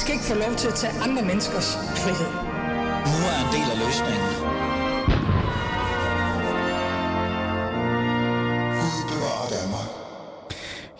[0.00, 1.68] skal ikke få lov til at tage andre menneskers
[2.02, 2.32] frihed.
[3.12, 4.30] Nu er en del af løsningen.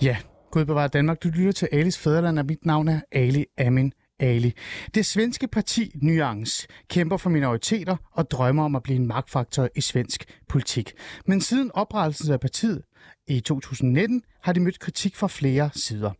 [0.02, 0.16] Ja,
[0.50, 1.22] Gud bevarer Danmark.
[1.22, 4.52] Du lytter til Alis Fæderland, og mit navn er Ali Amin Ali.
[4.94, 9.80] Det svenske parti Nyans kæmper for minoriteter og drømmer om at blive en magtfaktor i
[9.80, 10.92] svensk politik.
[11.26, 12.82] Men siden oprettelsen af partiet
[13.26, 16.12] i 2019 har de mødt kritik fra flere sider.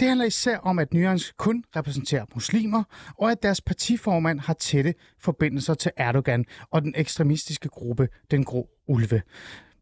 [0.00, 2.84] Det handler især om, at Nyans kun repræsenterer muslimer,
[3.18, 8.68] og at deres partiformand har tætte forbindelser til Erdogan og den ekstremistiske gruppe Den Grå
[8.88, 9.22] Ulve.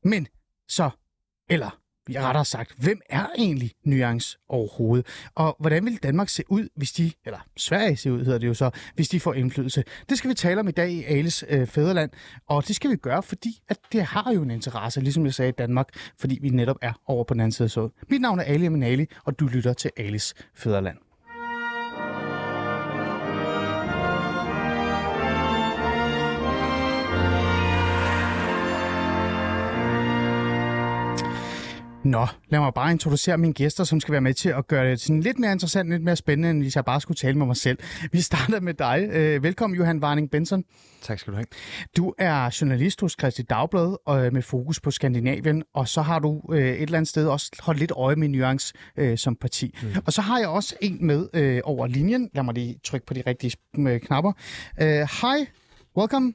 [0.04, 0.26] Men
[0.68, 0.90] så,
[1.48, 1.79] eller
[2.19, 5.06] rettere sagt, hvem er egentlig Nuance overhovedet?
[5.34, 8.55] Og hvordan vil Danmark se ud, hvis de, eller Sverige se ud, hedder det jo
[8.55, 9.84] så, hvis de får indflydelse?
[10.09, 12.10] Det skal vi tale om i dag i Ales øh, Fæderland,
[12.48, 15.48] og det skal vi gøre, fordi at det har jo en interesse, ligesom jeg sagde
[15.48, 17.88] i Danmark, fordi vi netop er over på den anden side af så.
[18.10, 21.09] Mit navn er Ali Aminali, og du lytter til Ales Fæderland.
[32.04, 35.01] Nå, lad mig bare introducere mine gæster, som skal være med til at gøre det
[35.01, 37.56] sådan lidt mere interessant, lidt mere spændende, end hvis jeg bare skulle tale med mig
[37.56, 37.79] selv.
[38.12, 39.09] Vi starter med dig.
[39.12, 40.65] Øh, velkommen, Johan Warning Benson.
[41.02, 41.46] Tak skal du have.
[41.96, 46.43] Du er journalist hos Christi Dagblad og med fokus på Skandinavien, og så har du
[46.52, 49.78] øh, et eller andet sted også holdt lidt øje med Nuance øh, som parti.
[49.82, 49.88] Mm.
[50.06, 52.30] Og så har jeg også en med øh, over linjen.
[52.34, 54.32] Lad mig lige trykke på de rigtige øh, knapper.
[55.04, 55.46] Hi,
[55.96, 56.32] welcome.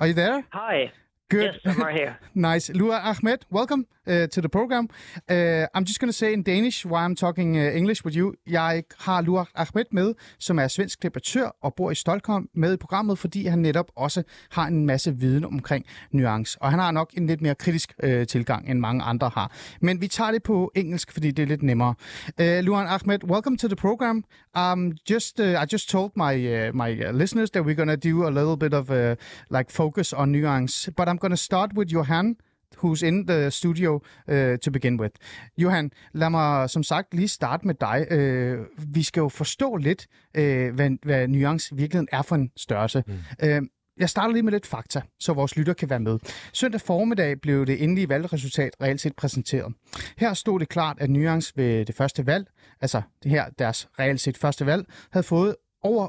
[0.00, 0.42] Are you there?
[0.52, 1.07] Hi.
[1.30, 1.42] Good.
[1.42, 2.18] Yes, I'm right here.
[2.34, 2.70] nice.
[2.70, 4.88] Lua Ahmed, welcome uh, to the program.
[5.28, 8.34] Uh, I'm just going to say in Danish why I'm talking uh, English with you.
[8.46, 12.76] Jeg har Lua Ahmed med, som er svensk debattør og bor i Stockholm med i
[12.76, 16.62] programmet, fordi han netop også har en masse viden omkring nuance.
[16.62, 19.52] Og han har nok en lidt mere kritisk uh, tilgang, end mange andre har.
[19.80, 21.94] Men vi tager det på engelsk, fordi det er lidt nemmere.
[22.40, 24.24] Uh, Luan Ahmed, welcome to the program.
[24.56, 28.10] Um, just, uh, I just told my uh, my uh, listeners that we're going to
[28.10, 29.16] do a little bit of uh,
[29.50, 32.36] like focus on nuance, but I'm going to start with Johan,
[32.84, 35.14] who's in the studio uh, to begin with.
[35.58, 38.06] Johan, lad mig som sagt lige starte med dig.
[38.12, 40.06] Uh, vi skal jo forstå lidt,
[40.38, 43.04] uh, hvad, hvad nuance virkeligheden er for en størrelse.
[43.06, 43.14] Mm.
[43.42, 43.66] Uh,
[43.98, 46.18] jeg starter lige med lidt fakta, så vores lytter kan være med.
[46.52, 49.74] Søndag formiddag blev det endelige valgresultat reelt set præsenteret.
[50.18, 52.46] Her stod det klart, at Nuance ved det første valg,
[52.80, 56.08] altså det her deres reelt set første valg, havde fået over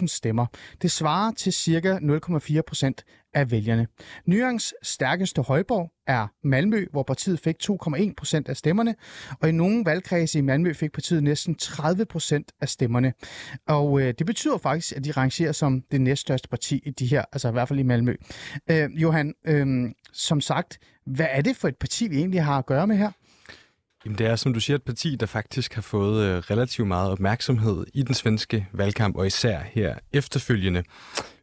[0.00, 0.46] 28.000 stemmer.
[0.82, 1.98] Det svarer til ca.
[1.98, 3.04] 0,4 procent
[3.34, 3.86] af vælgerne.
[4.26, 8.94] Nyans stærkeste højborg er Malmø, hvor partiet fik 2,1 procent af stemmerne,
[9.40, 13.12] og i nogle valgkredse i Malmø fik partiet næsten 30 procent af stemmerne.
[13.66, 17.24] Og øh, det betyder faktisk, at de rangerer som det næststørste parti i de her,
[17.32, 18.16] altså i hvert fald i Malmø.
[18.70, 22.66] Øh, Johan, øh, som sagt, hvad er det for et parti, vi egentlig har at
[22.66, 23.10] gøre med her?
[24.04, 27.10] Jamen, det er, som du siger, et parti, der faktisk har fået øh, relativt meget
[27.10, 30.82] opmærksomhed i den svenske valgkamp, og især her efterfølgende.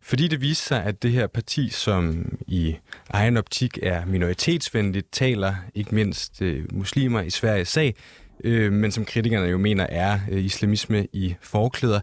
[0.02, 2.76] Fordi det viser sig, at det her parti, som i
[3.10, 7.96] egen optik er minoritetsvenligt, taler ikke mindst øh, muslimer i Sverige sag,
[8.44, 12.00] øh, men som kritikerne jo mener er øh, islamisme i forklæder,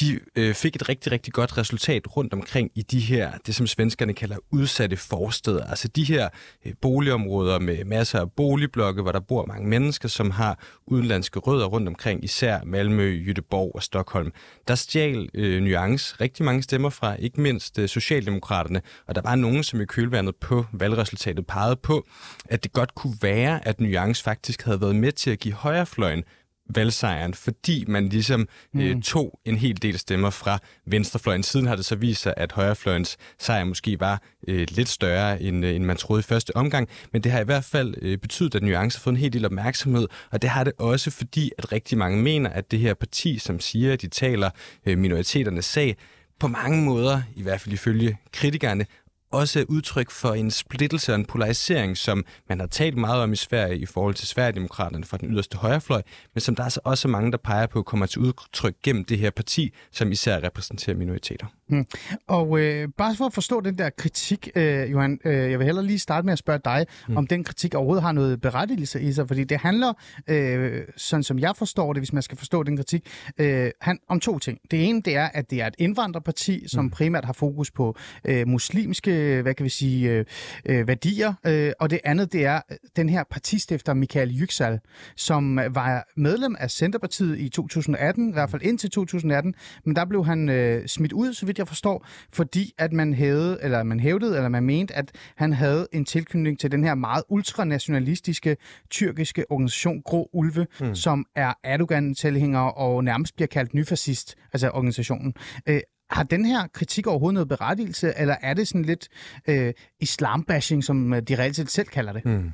[0.00, 3.66] de øh, fik et rigtig, rigtig godt resultat rundt omkring i de her, det som
[3.66, 5.64] svenskerne kalder udsatte forsteder.
[5.64, 6.28] Altså de her
[6.66, 11.66] øh, boligområder med masser af boligblokke, hvor der bor mange mennesker, som har udenlandske rødder
[11.66, 14.32] rundt omkring, især Malmø, Jødeborg og Stockholm.
[14.68, 19.34] Der stjal øh, Nuance rigtig mange stemmer fra, ikke mindst øh, Socialdemokraterne, og der var
[19.34, 22.06] nogen, som i kølvandet på valgresultatet pegede på,
[22.44, 26.24] at det godt kunne være, at Nuance faktisk havde været med til at give højrefløjen
[26.68, 28.80] valgsejren, fordi man ligesom mm.
[28.80, 31.42] øh, tog en hel del stemmer fra venstrefløjen.
[31.42, 35.64] Siden har det så vist sig, at højrefløjens sejr måske var øh, lidt større, end,
[35.64, 38.54] øh, end man troede i første omgang, men det har i hvert fald øh, betydet,
[38.54, 41.72] at Nuance har fået en hel del opmærksomhed, og det har det også fordi, at
[41.72, 44.50] rigtig mange mener, at det her parti, som siger, at de taler
[44.86, 45.96] øh, minoriteternes sag,
[46.40, 48.86] på mange måder, i hvert fald ifølge kritikerne,
[49.36, 53.36] også udtryk for en splittelse og en polarisering, som man har talt meget om i
[53.36, 56.02] Sverige i forhold til Sverigedemokraterne fra den yderste højrefløj,
[56.34, 59.18] men som der er altså også mange, der peger på, kommer til udtryk gennem det
[59.18, 61.46] her parti, som især repræsenterer minoriteter.
[61.68, 61.86] Hmm.
[62.26, 65.84] Og øh, bare for at forstå den der kritik, øh, Johan, øh, jeg vil hellere
[65.84, 67.16] lige starte med at spørge dig, hmm.
[67.16, 69.92] om den kritik overhovedet har noget berettigelse i sig, fordi det handler,
[70.28, 73.08] øh, sådan som jeg forstår det, hvis man skal forstå den kritik,
[73.38, 74.58] øh, han, om to ting.
[74.70, 76.90] Det ene, det er, at det er et indvandrerparti, som hmm.
[76.90, 80.24] primært har fokus på øh, muslimske danske, hvad kan vi sige, øh,
[80.66, 81.34] øh, værdier.
[81.46, 84.78] Øh, og det andet, det er øh, den her partistifter Michael Yüksel,
[85.16, 90.24] som var medlem af Centerpartiet i 2018, i hvert fald indtil 2018, men der blev
[90.24, 94.36] han øh, smidt ud, så vidt jeg forstår, fordi at man hævede, eller man hævdede,
[94.36, 98.56] eller man mente, at han havde en tilknytning til den her meget ultranationalistiske
[98.90, 100.94] tyrkiske organisation Grå Ulve, mm.
[100.94, 105.34] som er Erdogan-tilhænger og nærmest bliver kaldt nyfascist, altså organisationen.
[105.68, 109.08] Øh, har den her kritik overhovedet noget berettigelse, eller er det sådan lidt
[109.48, 112.24] øh, islambashing, som øh, de reelt selv kalder det?
[112.24, 112.52] Mm.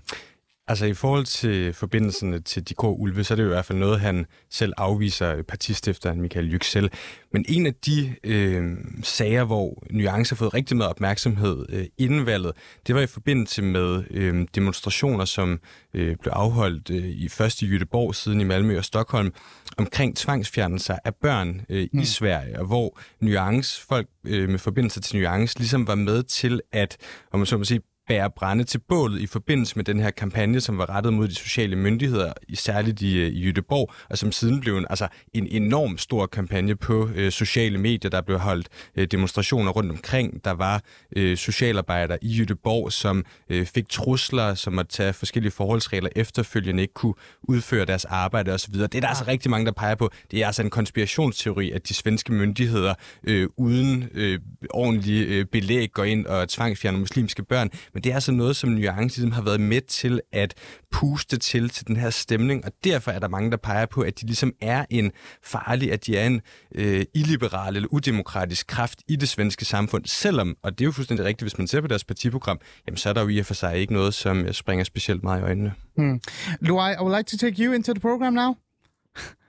[0.73, 3.65] Altså i forhold til forbindelsen til de grå ulve, så er det jo i hvert
[3.65, 6.89] fald noget, han selv afviser partistifteren Michael Yüksel.
[7.33, 12.27] Men en af de øh, sager, hvor nuancer har fået rigtig meget opmærksomhed øh, inden
[12.27, 12.53] valget,
[12.87, 15.61] det var i forbindelse med øh, demonstrationer, som
[15.95, 19.33] øh, blev afholdt øh, i først i Jødeborg, siden i Malmø og Stockholm,
[19.77, 22.01] omkring tvangsfjernelser af børn øh, mm.
[22.01, 26.61] i Sverige, og hvor nuance, folk øh, med forbindelse til nuance, ligesom var med til
[26.73, 26.97] at,
[27.33, 30.61] om man så må sige, bære brænde til bålet i forbindelse med den her kampagne,
[30.61, 34.61] som var rettet mod de sociale myndigheder, særligt i, øh, i Jødeborg, og som siden
[34.61, 38.11] blev en, altså, en enorm stor kampagne på øh, sociale medier.
[38.11, 40.45] Der blev holdt øh, demonstrationer rundt omkring.
[40.45, 40.83] Der var
[41.17, 46.95] øh, socialarbejdere i Jødeborg, som øh, fik trusler, som at tage forskellige forholdsregler efterfølgende, ikke
[46.95, 48.75] kunne udføre deres arbejde osv.
[48.75, 50.11] Det er der altså rigtig mange, der peger på.
[50.31, 52.95] Det er altså en konspirationsteori, at de svenske myndigheder
[53.25, 54.39] øh, uden øh,
[54.71, 57.71] ordentlig øh, belæg går ind og tvangsfjerner muslimske børn.
[57.95, 60.55] Men det er altså noget, som Nuance ligesom har været med til at
[60.91, 64.21] puste til til den her stemning, og derfor er der mange, der peger på, at
[64.21, 65.13] de ligesom er en
[65.43, 66.41] farlig, at de er en
[66.75, 71.27] øh, illiberal eller udemokratisk kraft i det svenske samfund, selvom, og det er jo fuldstændig
[71.27, 73.55] rigtigt, hvis man ser på deres partiprogram, jamen så er der jo i og for
[73.55, 75.73] sig ikke noget, som øh, springer specielt meget i øjnene.
[75.97, 76.21] Hmm.
[76.61, 78.55] Luai, I would like to take you into the program now.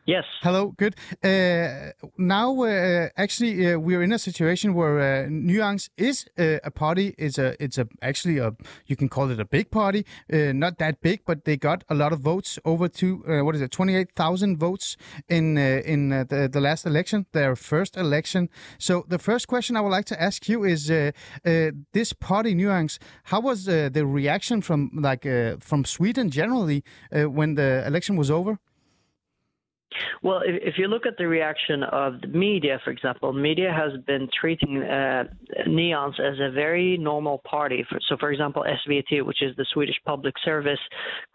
[0.06, 0.26] Yes.
[0.42, 0.74] Hello.
[0.76, 0.96] Good.
[1.24, 6.58] Uh, now, uh, actually, uh, we are in a situation where uh, Nuance is uh,
[6.62, 7.16] a party.
[7.18, 8.52] It's a, it's a actually a
[8.86, 10.06] you can call it a big party.
[10.32, 12.60] Uh, not that big, but they got a lot of votes.
[12.66, 13.72] Over to what is it?
[13.72, 14.98] Twenty eight thousand votes
[15.30, 18.50] in in the, the last election, their first election.
[18.78, 20.88] So the first question I would like to ask you is
[21.94, 23.00] this party Nuance.
[23.24, 25.26] How was the reaction from like
[25.62, 28.60] from Sweden generally when the election was over?
[30.22, 34.00] Well, if, if, you look at the reaction of the media, for example, media has
[34.06, 35.26] been treating uh,
[35.68, 37.86] Neons as a very normal party.
[37.90, 40.80] For, so, for example, SVT, which is the Swedish public service,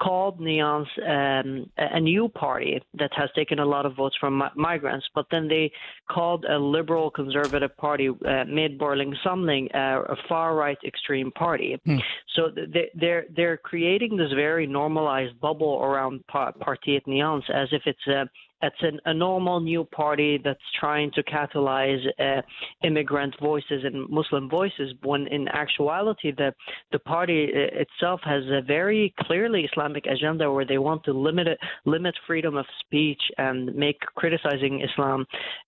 [0.00, 4.44] called Neons um, a new party that has taken a lot of votes from mi-
[4.56, 5.70] migrants, but then they
[6.10, 11.78] called a liberal conservative party, uh, Medborgerlig Samling, uh, a far right extreme party.
[11.84, 11.98] Hmm.
[12.34, 17.82] So they, they're they're creating this very normalized bubble around pa- Partiet Neons as if
[17.86, 18.28] it's a
[18.62, 22.42] it's an, a normal new party that's trying to catalyze uh,
[22.82, 24.92] immigrant voices and Muslim voices.
[25.02, 26.52] When in actuality, the
[26.92, 31.46] the party uh, itself has a very clearly Islamic agenda where they want to limit
[31.46, 35.24] it, limit freedom of speech and make criticizing Islam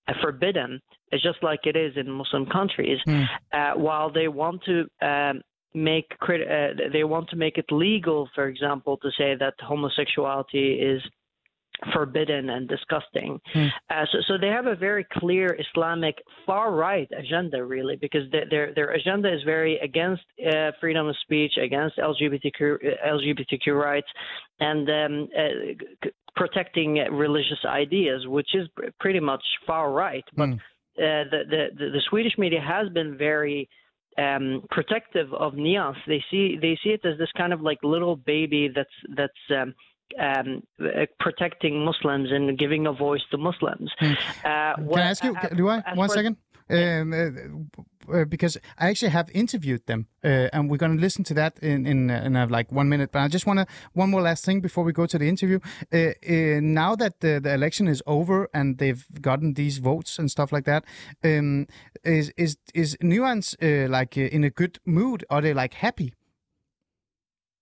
[0.09, 0.81] uh, forbidden.
[1.13, 2.99] Just like it is in Muslim countries.
[3.07, 3.25] Mm.
[3.53, 5.41] Uh, while they want to um,
[5.75, 11.03] make uh, they want to make it legal, for example, to say that homosexuality is
[11.93, 13.41] forbidden and disgusting.
[13.55, 13.69] Mm.
[13.89, 16.17] Uh, so, so they have a very clear Islamic
[16.47, 21.53] far right agenda, really, because their their agenda is very against uh, freedom of speech,
[21.63, 24.09] against LGBTQ LGBTQ rights,
[24.61, 28.69] and um, uh, protecting religious ideas, which is
[28.99, 30.25] pretty much far right.
[30.37, 30.61] But mm.
[30.97, 33.69] the, the the Swedish media has been very
[34.19, 35.97] um, protective of Nias.
[36.07, 39.75] They see they see it as this kind of like little baby that's that's um,
[40.19, 43.91] um, uh, protecting Muslims and giving a voice to Muslims.
[43.99, 44.13] Hmm.
[44.45, 45.83] Uh, Can I ask you, uh, do I?
[45.95, 46.37] One second.
[46.71, 51.25] Um, uh, uh, because I actually have interviewed them, uh, and we're going to listen
[51.25, 53.11] to that in in, in like one minute.
[53.13, 55.59] But I just want to one more last thing before we go to the interview.
[55.93, 60.65] now that the, the election is over and they've gotten these votes and stuff like
[60.65, 60.85] that,
[61.25, 61.67] um,
[62.05, 65.25] is is is Nuance like in a good mood?
[65.29, 66.15] Are they like happy?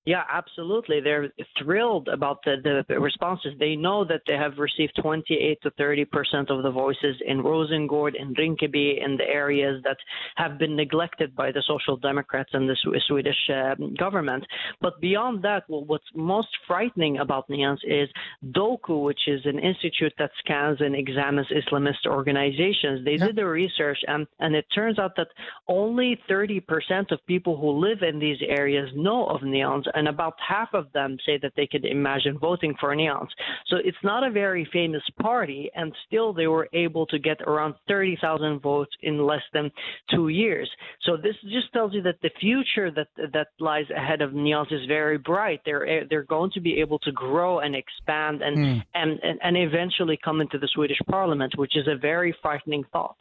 [0.08, 1.00] Yeah, absolutely.
[1.02, 1.30] They're
[1.62, 3.52] thrilled about the, the responses.
[3.58, 8.14] They know that they have received 28 to 30 percent of the voices in Rosengård,
[8.18, 9.98] in Rinkeby, in the areas that
[10.36, 14.46] have been neglected by the Social Democrats and the Swedish uh, government.
[14.80, 18.08] But beyond that, well, what's most frightening about Nyans is
[18.42, 23.04] Doku, which is an institute that scans and examines Islamist organizations.
[23.04, 25.28] They did the research, and, and it turns out that
[25.68, 30.36] only 30 percent of people who live in these areas know of Nyans and about
[30.54, 33.32] half of them say that they could imagine voting for Neons.
[33.70, 37.72] So it's not a very famous party, and still they were able to get around
[37.88, 39.66] 30,000 votes in less than
[40.14, 40.68] two years.
[41.06, 44.84] So this just tells you that the future that that lies ahead of Neons is
[44.98, 45.60] very bright.
[45.66, 48.82] They're they're going to be able to grow and expand and Mm.
[49.00, 53.18] and, and and eventually come into the Swedish Parliament, which is a very frightening thought.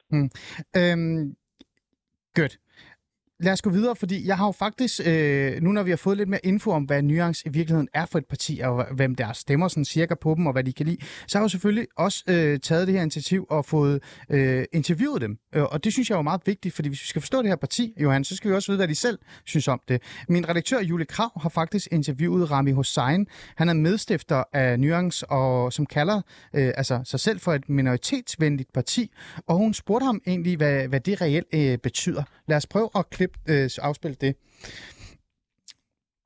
[0.73, 1.35] Øhm,
[2.39, 2.53] good.
[3.39, 6.17] Lad os gå videre, fordi jeg har jo faktisk, øh, nu når vi har fået
[6.17, 9.33] lidt mere info om, hvad Nuance i virkeligheden er for et parti, og hvem der
[9.33, 11.87] stemmer sådan cirka på dem, og hvad de kan lide, så har jeg jo selvfølgelig
[11.97, 15.37] også øh, taget det her initiativ og fået øh, interviewet dem.
[15.55, 17.47] Øh, og det synes jeg er jo meget vigtigt, fordi hvis vi skal forstå det
[17.47, 20.01] her parti, Johan, så skal vi også vide, hvad de selv synes om det.
[20.29, 23.27] Min redaktør, Julie Krav, har faktisk interviewet Rami Hossein.
[23.55, 26.21] Han er medstifter af Nuance, og som kalder
[26.53, 29.11] øh, altså sig selv for et minoritetsvenligt parti,
[29.47, 32.23] og hun spurgte ham egentlig, hvad, hvad det reelt øh, betyder.
[32.47, 34.35] Lad os prøve at klippe, øh, afspille det.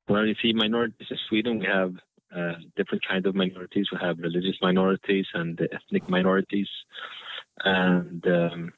[0.08, 1.92] Well, you see, minorities in Sweden, we have
[2.38, 3.86] uh, different kind of minorities.
[3.92, 6.70] We have religious minorities and ethnic minorities,
[7.64, 8.72] and um,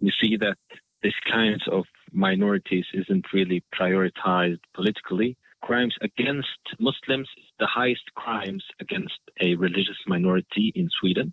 [0.00, 0.58] we see that
[1.02, 5.36] this kinds of minorities isn't really prioritized politically.
[5.62, 11.32] Crimes against Muslims is the highest crimes against a religious minority in Sweden.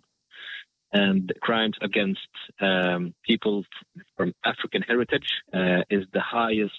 [0.92, 2.28] And crimes against
[2.60, 3.64] um, people
[4.16, 6.72] from African heritage uh, is the highest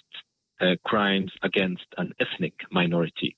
[0.60, 3.36] uh, crimes against an ethnic minority.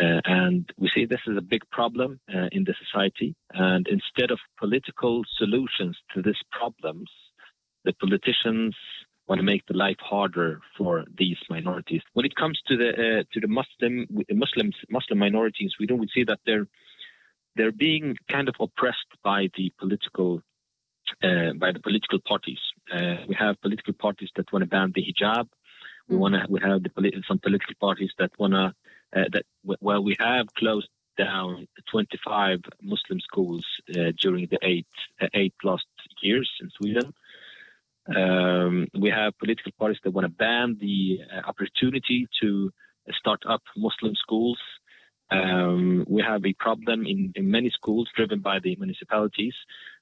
[0.00, 3.34] Uh, and we see this as a big problem uh, in the society.
[3.52, 7.10] And instead of political solutions to these problems,
[7.84, 8.76] the politicians
[9.26, 12.02] want to make the life harder for these minorities.
[12.14, 16.08] When it comes to the uh, to the Muslim Muslims Muslim minority in Sweden, we
[16.14, 16.66] see that they're
[17.58, 20.40] they're being kind of oppressed by the political
[21.22, 22.60] uh, by the political parties.
[22.94, 25.48] Uh, we have political parties that want to ban the hijab.
[26.08, 26.46] We want to.
[26.48, 28.72] We have the polit- some political parties that want to.
[29.14, 29.44] Uh, that
[29.80, 30.88] well, we have closed
[31.18, 34.86] down 25 Muslim schools uh, during the eight
[35.20, 35.82] uh, eight plus
[36.22, 37.12] years in Sweden.
[38.16, 42.70] Um, we have political parties that want to ban the uh, opportunity to
[43.20, 44.58] start up Muslim schools.
[45.30, 49.54] Um, we have a problem in, in many schools driven by the municipalities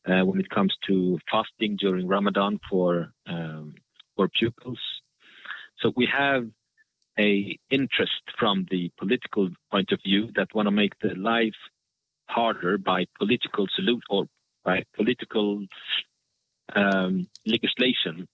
[0.06, 3.74] uh, when it comes to fasting during Ramadan for um,
[4.14, 4.78] for pupils.
[5.80, 6.46] So we have
[7.18, 11.60] a interest from the political point of view that want to make the life
[12.28, 14.26] harder by political salute or
[14.64, 15.64] by political
[16.74, 18.28] um, legislation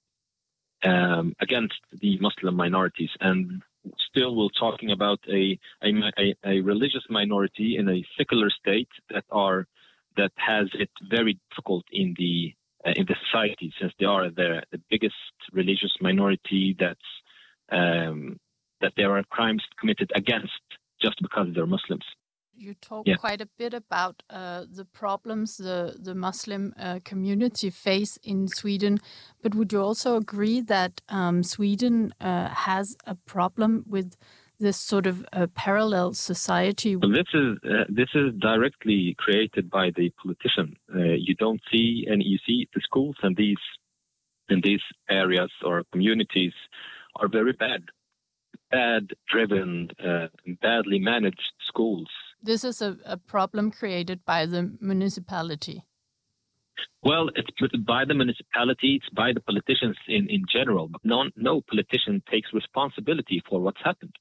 [0.85, 3.63] um, against the Muslim minorities, and
[4.09, 9.67] still we're talking about a, a a, religious minority in a secular state that are
[10.17, 12.55] that has it very difficult in the
[12.87, 15.15] uh, in the society since they are the the biggest
[15.53, 17.01] religious minority that's
[17.71, 18.39] um,
[18.81, 20.53] that there are crimes committed against
[21.01, 22.05] just because they're Muslims.
[22.55, 23.17] You talk Yeah.
[23.17, 28.99] quite a bit about uh, the problems the the Muslim uh, community face in Sweden,
[29.43, 34.17] but would you also agree that um, Sweden uh, has a problem with
[34.61, 36.95] this sort of uh, parallel society?
[36.97, 40.77] Well, this is uh, this is directly created by the politician.
[40.95, 43.65] Uh, you don't see, and you see the schools and these
[44.49, 46.53] in these areas or communities
[47.17, 47.83] are very bad,
[48.71, 50.27] bad driven, uh,
[50.61, 52.09] badly managed schools.
[52.43, 55.85] This is a, a problem created by the municipality.
[57.03, 57.49] Well, it's
[57.85, 62.53] by the municipality, it's by the politicians in, in general, but no, no politician takes
[62.53, 64.15] responsibility for what's happened.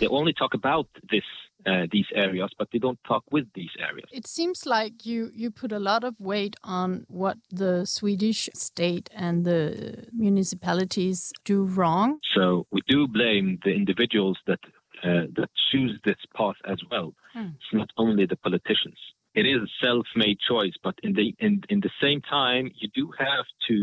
[0.00, 1.22] They only talk about this
[1.66, 4.08] uh, these areas, but they don't talk with these areas.
[4.12, 9.10] It seems like you, you put a lot of weight on what the Swedish state
[9.12, 12.18] and the municipalities do wrong.
[12.36, 14.60] So we do blame the individuals that
[15.06, 17.14] uh, that choose this path as well.
[17.32, 17.50] Hmm.
[17.56, 18.98] It's not only the politicians.
[19.34, 23.04] It is a self-made choice, but in the in, in the same time, you do
[23.18, 23.76] have to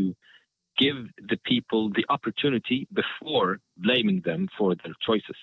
[0.77, 0.97] give
[1.31, 5.39] the people the opportunity before blaming them for their choices.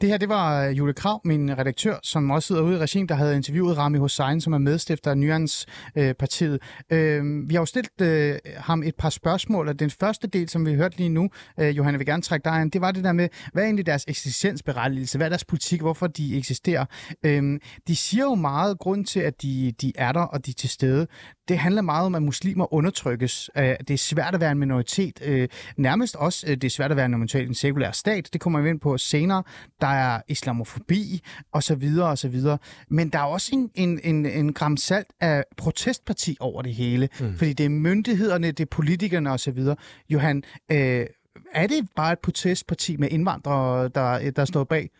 [0.00, 3.08] Det her, det var øh, Jule Krav, min redaktør, som også sidder ude i regien,
[3.08, 6.58] der havde interviewet Rami Hossein, som er medstifter af Nyans-partiet.
[6.92, 10.66] Øh, vi har jo stillet øh, ham et par spørgsmål, og den første del, som
[10.66, 13.12] vi hørte lige nu, øh, Johanne, vil gerne trække dig ind, det var det der
[13.12, 15.18] med, hvad er egentlig deres eksistensberettigelse?
[15.18, 15.80] Hvad er deres politik?
[15.80, 16.84] Hvorfor de eksisterer?
[17.24, 20.54] Øh, de siger jo meget grund til, at de, de er der, og de er
[20.54, 21.06] til stede.
[21.48, 23.50] Det handler meget om, at muslimer undertrykkes.
[23.56, 25.20] Øh, det er svært at være en minoritet.
[25.24, 28.28] Øh, nærmest også, øh, det er svært at være en minoritet i en sekulær stat.
[28.32, 29.42] Det kommer vi ind på senere.
[29.80, 31.20] Der er islamofobi,
[31.52, 32.58] og så videre, og så videre.
[32.88, 37.08] Men der er også en, en, en, en gram salt af protestparti over det hele.
[37.20, 37.36] Mm.
[37.36, 39.76] Fordi det er myndighederne, det er politikerne og så videre.
[40.10, 41.06] Johan, øh,
[41.54, 44.90] er det bare et protestparti med indvandrere, der, der står bag?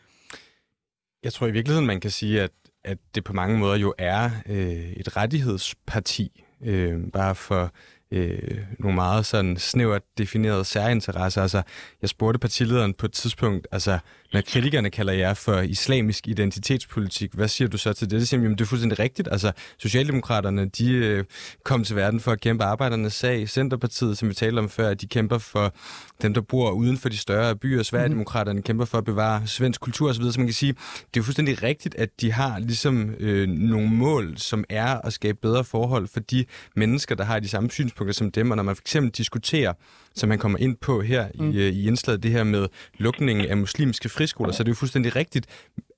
[1.22, 2.50] Jeg tror i virkeligheden, man kan sige, at,
[2.84, 6.44] at det på mange måder jo er øh, et rettighedsparti.
[6.62, 7.72] Øh, bare for
[8.10, 11.42] øh, nogle meget sådan snævert definerede særinteresser.
[11.42, 11.62] Altså,
[12.02, 13.98] jeg spurgte partilederen på et tidspunkt, altså,
[14.32, 18.20] når kritikerne kalder jer for islamisk identitetspolitik, hvad siger du så til det?
[18.20, 19.28] Det siger, jamen, det er fuldstændig rigtigt.
[19.32, 21.24] Altså, Socialdemokraterne, de øh,
[21.64, 23.48] kom til verden for at kæmpe arbejdernes sag.
[23.48, 25.74] Centerpartiet, som vi talte om før, de kæmper for
[26.22, 27.82] dem, der bor uden for de større byer.
[27.82, 30.22] Sverigedemokraterne kæmper for at bevare svensk kultur osv.
[30.22, 30.74] Så man kan sige,
[31.14, 35.38] det er fuldstændig rigtigt, at de har ligesom øh, nogle mål, som er at skabe
[35.42, 36.44] bedre forhold for de
[36.76, 38.50] mennesker, der har de samme synspunkter som dem.
[38.50, 39.72] Og når man for eksempel diskuterer
[40.18, 41.50] som han kommer ind på her mm.
[41.50, 45.16] i, i indslaget, det her med lukningen af muslimske friskoler, så det er jo fuldstændig
[45.16, 45.46] rigtigt,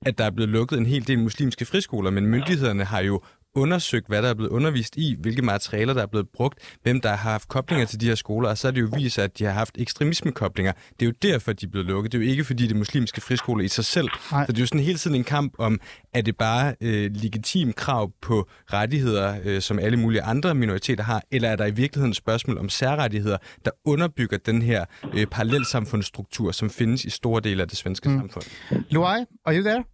[0.06, 3.20] at der er blevet lukket en hel del muslimske friskoler, men myndighederne har jo
[3.54, 7.09] undersøgt, hvad der er blevet undervist i, hvilke materialer, der er blevet brugt, hvem der
[7.09, 9.45] har haft koblinger til de her skoler, og så er det jo vist, at de
[9.45, 10.73] har haft ekstremismekoblinger.
[10.73, 12.12] Det er jo derfor, de er blevet lukket.
[12.12, 14.09] Det er jo ikke, fordi det er muslimske friskoler i sig selv.
[14.33, 14.47] Nej.
[14.47, 15.80] Så det er jo sådan hele tiden en kamp om,
[16.14, 21.23] er det bare øh, legitim krav på rettigheder, øh, som alle mulige andre minoriteter har,
[21.30, 26.52] eller er der i virkeligheden et spørgsmål om særrettigheder, der underbygger den her øh, parallelsamfundsstruktur,
[26.52, 28.19] som findes i store dele af det svenske mm.
[28.19, 28.45] samfund?
[28.90, 29.85] Luai, are you there?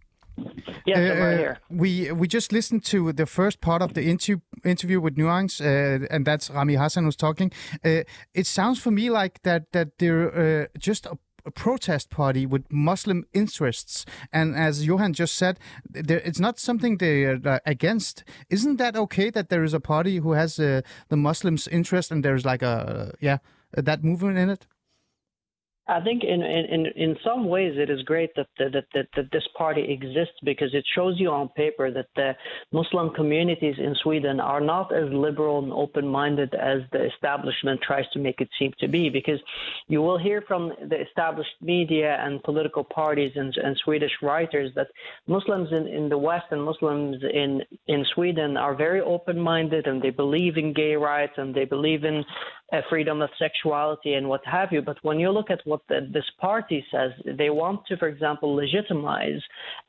[0.85, 1.59] Yes, uh, right here.
[1.69, 5.99] We we just listened to the first part of the inter- interview with Nuance, uh,
[6.09, 7.51] and that's Rami Hassan who's talking.
[7.83, 8.03] Uh,
[8.33, 12.63] it sounds for me like that that they're uh, just a, a, protest party with
[12.71, 15.59] Muslim interests, and as Johan just said,
[15.93, 18.23] it's not something they're uh, against.
[18.49, 22.23] Isn't that okay that there is a party who has uh, the Muslims' interest and
[22.23, 23.39] there's like a yeah
[23.73, 24.67] that movement in it?
[25.89, 29.47] I think in, in, in some ways it is great that, that, that, that this
[29.57, 32.35] party exists because it shows you on paper that the
[32.73, 38.05] Muslim communities in Sweden are not as liberal and open minded as the establishment tries
[38.11, 39.09] to make it seem to be.
[39.09, 39.39] Because
[39.87, 44.87] you will hear from the established media and political parties and, and Swedish writers that
[45.27, 50.01] Muslims in, in the West and Muslims in, in Sweden are very open minded and
[50.01, 52.25] they believe in gay rights and they believe in
[52.73, 54.81] uh, freedom of sexuality and what have you.
[54.81, 58.55] But when you look at what the, this party says, they want to, for example,
[58.55, 59.41] legitimize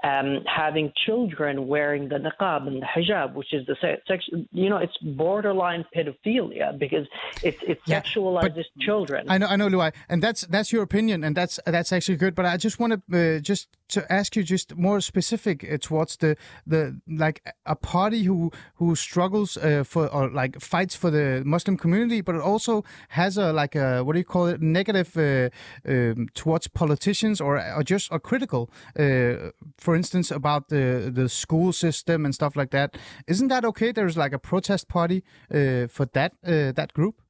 [0.05, 4.25] um, having children wearing the niqab and the hijab, which is the sex.
[4.53, 7.07] You know, it's borderline pedophilia because
[7.43, 9.27] it it yeah, sexualizes children.
[9.29, 12.35] I know, I know, Luai, and that's that's your opinion, and that's that's actually good.
[12.35, 16.17] But I just want to uh, just to ask you just more specific uh, towards
[16.17, 16.37] the
[16.67, 21.77] the like a party who who struggles uh, for or like fights for the Muslim
[21.77, 25.51] community, but it also has a like a what do you call it negative uh,
[25.91, 31.73] um, towards politicians or or just are critical, uh, for instance about the the school
[31.73, 32.97] system and stuff like that.
[33.27, 33.93] Isn't that okay?
[33.93, 37.23] There's like a protest party uh, for that that group.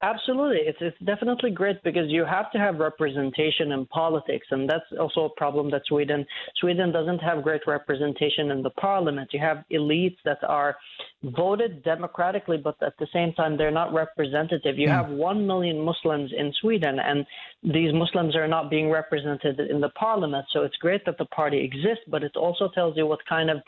[0.00, 0.60] Absolutely.
[0.62, 4.46] It's, it's definitely great because you have to have representation in politics.
[4.52, 6.24] And that's also a problem that Sweden,
[6.60, 9.30] Sweden doesn't have great representation in the parliament.
[9.32, 10.76] You have elites that are
[11.24, 14.78] voted democratically, but at the same time, they're not representative.
[14.78, 14.92] You mm.
[14.92, 17.26] have 1 million Muslims in Sweden, and
[17.64, 20.46] these Muslims are not being represented in the parliament.
[20.52, 23.58] So it's great that the party exists, but it also tells you what kind of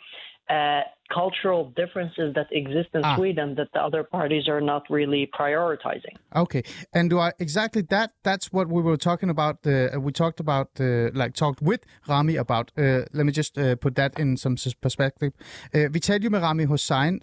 [0.50, 3.16] uh, cultural differences that exist in ah.
[3.16, 6.16] Sweden that the other parties are not really prioritizing.
[6.34, 9.56] Okay, and do I, exactly that that's what we were talking about.
[9.66, 12.72] Uh, we talked about uh, like talked with Rami about.
[12.78, 15.32] Uh, let me just uh, put that in some perspective.
[15.74, 17.20] Uh, vi talte jo med Rami Hossein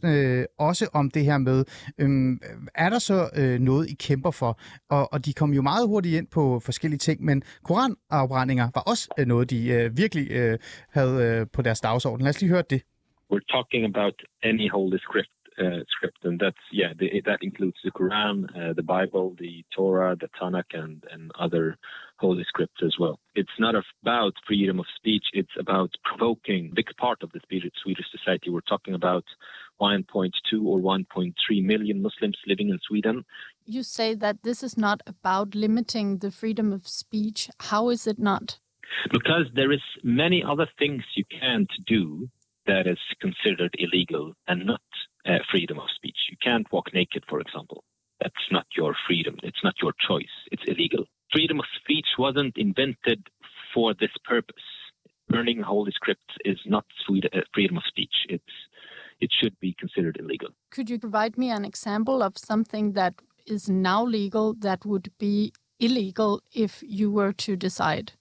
[0.60, 1.66] også om det her med,
[2.04, 2.42] um,
[2.76, 4.60] er der så uh, noget, I kæmper for?
[4.90, 9.10] Og, og de kom jo meget hurtigt ind på forskellige ting, men koranafbrændinger var også
[9.20, 10.58] uh, noget, de uh, virkelig
[10.94, 12.24] havde på deres dagsorden.
[12.24, 12.82] Lad os lige høre det.
[13.30, 17.92] We're talking about any holy script, uh, script, and that's yeah, the, that includes the
[17.92, 21.78] Quran, uh, the Bible, the Torah, the Tanakh, and and other
[22.18, 23.20] holy scripts as well.
[23.36, 26.72] It's not about freedom of speech; it's about provoking.
[26.76, 27.42] Big part of the
[27.84, 28.50] Swedish society.
[28.50, 29.26] We're talking about
[29.82, 30.32] 1.2
[30.64, 33.26] or 1.3 million Muslims living in Sweden.
[33.66, 37.50] You say that this is not about limiting the freedom of speech.
[37.60, 38.58] How is it not?
[39.12, 42.30] Because there is many other things you can't do
[42.68, 44.82] that is considered illegal and not
[45.26, 46.18] uh, freedom of speech.
[46.30, 47.84] You can't walk naked, for example.
[48.22, 49.36] That's not your freedom.
[49.44, 50.36] It's not your choice.
[50.52, 51.06] It's illegal.
[51.32, 53.28] Freedom of speech wasn't invented
[53.74, 54.64] for this purpose.
[55.30, 58.14] Burning holy scripts is not uh, freedom of speech.
[58.30, 58.44] It's
[59.20, 60.50] it should be considered illegal.
[60.72, 63.16] Could you provide me an example of something that
[63.48, 68.14] is now legal that would be illegal if you were to decide?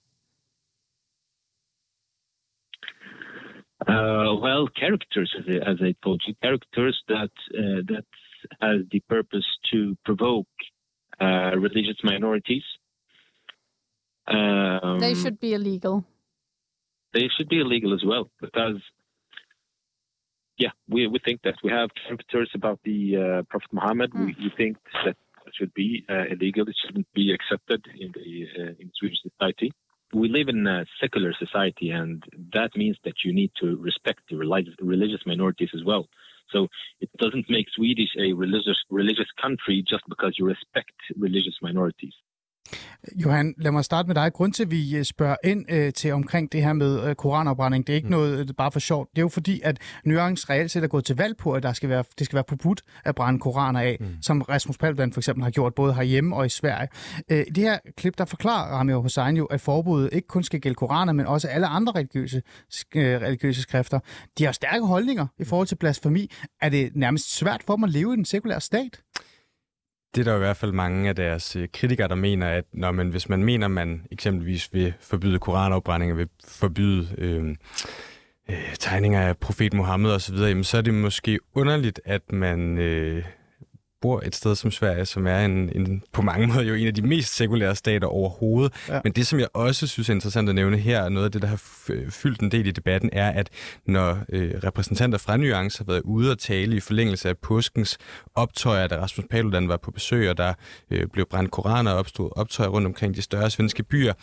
[3.81, 5.33] Uh, well, characters,
[5.65, 8.05] as I told you, characters that uh, that
[8.61, 10.47] has the purpose to provoke
[11.19, 12.63] uh, religious minorities
[14.27, 16.03] Um, they should be illegal.
[17.13, 18.81] They should be illegal as well because,
[20.57, 24.11] yeah, we, we think that we have caricatures about the uh, Prophet Muhammad.
[24.11, 24.25] Mm.
[24.25, 25.15] We, we think that
[25.53, 26.67] should be uh, illegal.
[26.67, 29.71] It shouldn't be accepted in the uh, in Swedish society.
[30.13, 34.37] We live in a secular society, and that means that you need to respect the
[34.37, 36.07] religious, religious minorities as well.
[36.51, 36.67] So
[37.01, 42.13] it doesn't make Swedish a religious religious country just because you respect religious minorities.
[43.15, 44.33] Johan, lad mig starte med dig.
[44.33, 47.87] Grund til, at vi øh, spørger ind øh, til omkring det her med øh, koranafbrænding,
[47.87, 48.11] det er ikke mm.
[48.11, 49.09] noget øh, bare for sjovt.
[49.09, 51.73] Det er jo fordi, at Nuance reelt set er gået til valg på, at der
[51.73, 54.07] skal være, det skal være forbudt at brænde koraner af, mm.
[54.21, 56.87] som Rasmus Paludan for eksempel har gjort både herhjemme og i Sverige.
[57.31, 60.59] Øh, I det her klip, der forklarer Ramiro Hussein jo, at forbuddet ikke kun skal
[60.59, 62.41] gælde koraner, men også alle andre religiøse,
[62.95, 63.99] øh, religiøse skrifter.
[64.37, 66.31] De har stærke holdninger i forhold til blasfemi.
[66.61, 68.99] Er det nærmest svært for dem at leve i den sekulære stat?
[70.15, 72.91] Det er der i hvert fald mange af deres øh, kritikere, der mener, at når
[72.91, 77.55] man, hvis man mener, man eksempelvis vil forbyde koranafbrændinger, vil forbyde øh,
[78.49, 83.23] øh, tegninger af profet Mohammed osv., jamen, så er det måske underligt, at man øh,
[84.01, 86.93] bor et sted som Sverige, som er en, en, på mange måder jo en af
[86.93, 88.73] de mest sekulære stater overhovedet.
[88.89, 88.99] Ja.
[89.03, 91.41] Men det, som jeg også synes er interessant at nævne her, og noget af det,
[91.41, 91.61] der har
[92.09, 93.49] fyldt en del i debatten, er, at
[93.85, 97.97] når øh, repræsentanter fra Nuance har været ude og tale i forlængelse af påskens
[98.35, 100.53] optøjer, da Rasmus Paludan var på besøg, og der
[100.91, 104.13] øh, blev brændt koraner og opstod optøjer rundt omkring de større svenske byer,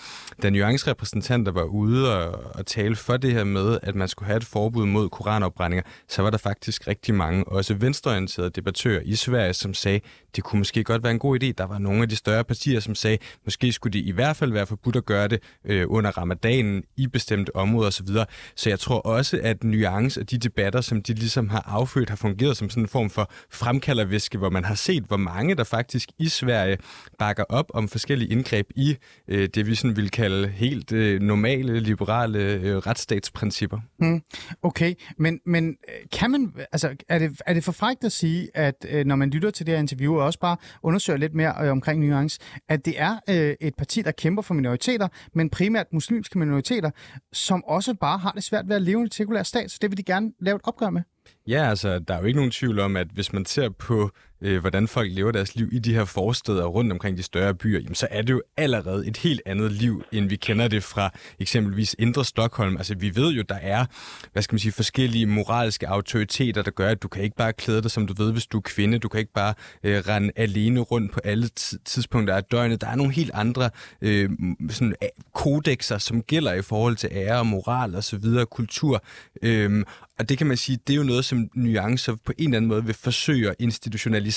[0.42, 4.26] da Nuance repræsentanter var ude og, og tale for det her med, at man skulle
[4.26, 9.14] have et forbud mod koranopbrændinger, så var der faktisk rigtig mange, også venstreorienterede debattører i
[9.14, 10.02] Sverige, some say
[10.36, 11.52] det kunne måske godt være en god idé.
[11.58, 14.52] Der var nogle af de større partier, som sagde, måske skulle det i hvert fald
[14.52, 18.06] være forbudt at gøre det øh, under ramadanen i bestemte områder osv.
[18.06, 18.24] Så,
[18.56, 22.16] så jeg tror også, at nuance af de debatter, som de ligesom har affødt, har
[22.16, 26.08] fungeret som sådan en form for fremkalderviske, hvor man har set, hvor mange der faktisk
[26.18, 26.78] i Sverige
[27.18, 28.96] bakker op om forskellige indgreb i
[29.28, 33.78] øh, det, vi sådan vil kalde helt øh, normale, liberale øh, retsstatsprincipper.
[33.98, 34.22] Mm,
[34.62, 38.48] Okay, men, men øh, kan man, altså, er det, er det for frækt at sige,
[38.54, 41.70] at øh, når man lytter til det her interview, også bare undersøger lidt mere øh,
[41.70, 46.38] omkring nuance, at det er øh, et parti, der kæmper for minoriteter, men primært muslimske
[46.38, 46.90] minoriteter,
[47.32, 49.90] som også bare har det svært ved at leve i en sekulær stat, så det
[49.90, 51.02] vil de gerne lave et opgør med?
[51.48, 54.60] Ja, altså, der er jo ikke nogen tvivl om, at hvis man ser på, øh,
[54.60, 57.94] hvordan folk lever deres liv i de her forsteder rundt omkring de større byer, jamen,
[57.94, 61.96] så er det jo allerede et helt andet liv, end vi kender det fra eksempelvis
[61.98, 62.76] Indre Stockholm.
[62.76, 63.84] Altså, vi ved jo, der er,
[64.32, 67.82] hvad skal man sige, forskellige moralske autoriteter, der gør, at du kan ikke bare klæde
[67.82, 68.98] dig, som du ved, hvis du er kvinde.
[68.98, 71.48] Du kan ikke bare øh, rende alene rundt på alle
[71.84, 72.80] tidspunkter af døgnet.
[72.80, 73.70] Der er nogle helt andre
[74.02, 74.30] øh,
[74.70, 74.94] sådan,
[75.34, 79.04] kodexer, som gælder i forhold til ære og moral og så videre, kultur.
[79.42, 79.84] Øh,
[80.18, 82.68] og det kan man sige, det er jo noget, som nuancer på en eller anden
[82.68, 84.33] måde vil forsøge at institutionalisere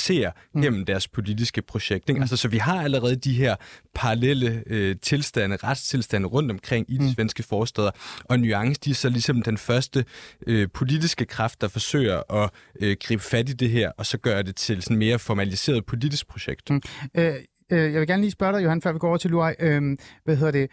[0.53, 0.61] mm.
[0.61, 2.09] gennem deres politiske projekt.
[2.09, 2.19] Ikke?
[2.19, 2.21] Mm.
[2.21, 3.55] Altså, så vi har allerede de her
[3.95, 7.09] parallelle øh, tilstande, retstilstande rundt omkring i de mm.
[7.09, 7.91] svenske forsteder.
[8.23, 10.05] Og nuance, de er så ligesom den første
[10.47, 14.43] øh, politiske kraft, der forsøger at øh, gribe fat i det her, og så gøre
[14.43, 16.69] det til sådan mere formaliseret politisk projekt.
[16.69, 16.81] Mm.
[17.17, 17.33] Øh,
[17.71, 19.53] øh, jeg vil gerne lige spørge dig, Johan, før vi går over til Luai.
[19.59, 20.69] Øh, hvad hedder det?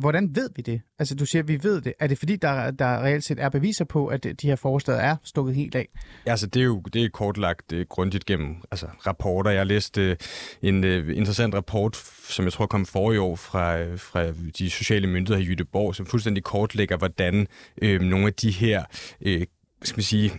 [0.00, 0.80] Hvordan ved vi det?
[0.98, 1.92] Altså, du siger, at vi ved det.
[2.00, 5.16] Er det fordi, der, der reelt set er beviser på, at de her forslag er
[5.24, 5.88] stukket helt af?
[6.26, 9.50] Ja, altså, det er jo det er kortlagt det er grundigt gennem altså, rapporter.
[9.50, 11.96] Jeg læste uh, en uh, interessant rapport,
[12.28, 14.26] som jeg tror kom forrige år fra, uh, fra
[14.58, 17.46] de sociale myndigheder i Jytteborg, som fuldstændig kortlægger, hvordan
[17.84, 18.84] uh, nogle af de her
[19.26, 19.42] uh,
[19.82, 20.32] skal man sige,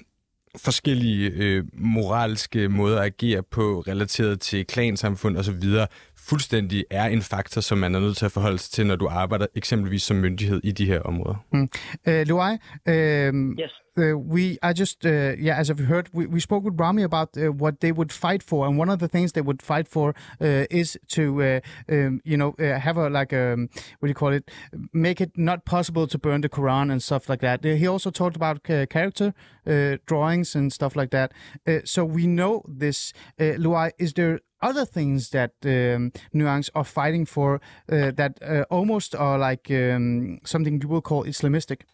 [0.58, 5.64] forskellige øh, moralske måder at agere på, relateret til klansamfund osv.,
[6.28, 9.08] fuldstændig er en faktor, som man er nødt til at forholde sig til, når du
[9.08, 11.36] arbejder eksempelvis som myndighed i de her områder.
[11.54, 11.70] Mm.
[12.08, 12.58] Uh, Luai,
[12.88, 13.72] um, yes.
[13.98, 17.30] Uh, we I just uh, yeah, as I've heard, we, we spoke with Rami about
[17.38, 20.14] uh, what they would fight for, and one of the things they would fight for
[20.42, 21.60] uh, is to uh,
[21.90, 24.52] um, you know uh, have a like a um, what do you call it,
[24.92, 27.64] make it not possible to burn the Quran and stuff like that.
[27.64, 29.34] He also talked about character
[30.06, 31.32] drawings and stuff like that.
[31.86, 33.14] so we know this.
[33.40, 39.16] Luai, is there other things that um, Nuance are fighting for uh, that uh, almost
[39.16, 41.86] are like um, something you will call Islamistic?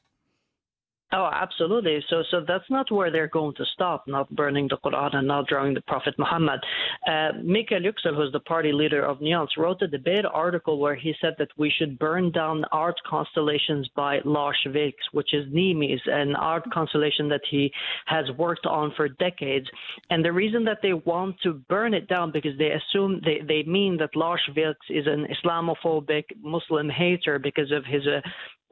[1.13, 2.02] Oh, absolutely.
[2.10, 5.45] So, so that's not where they're going to stop, not burning the Quran and not
[5.47, 6.62] drawing the Prophet Muhammad.
[7.06, 11.13] Uh, Mikael Yüksel, who's the party leader of Nuance, wrote a debate article where he
[11.19, 16.34] said that we should burn down art constellations by Lars Vilks, which is Nimis, an
[16.38, 17.69] art constellation that he
[18.06, 19.67] has worked on for decades.
[20.10, 23.69] And the reason that they want to burn it down because they assume they, they
[23.69, 28.21] mean that Lars Vilks is an Islamophobic Muslim hater because of his uh,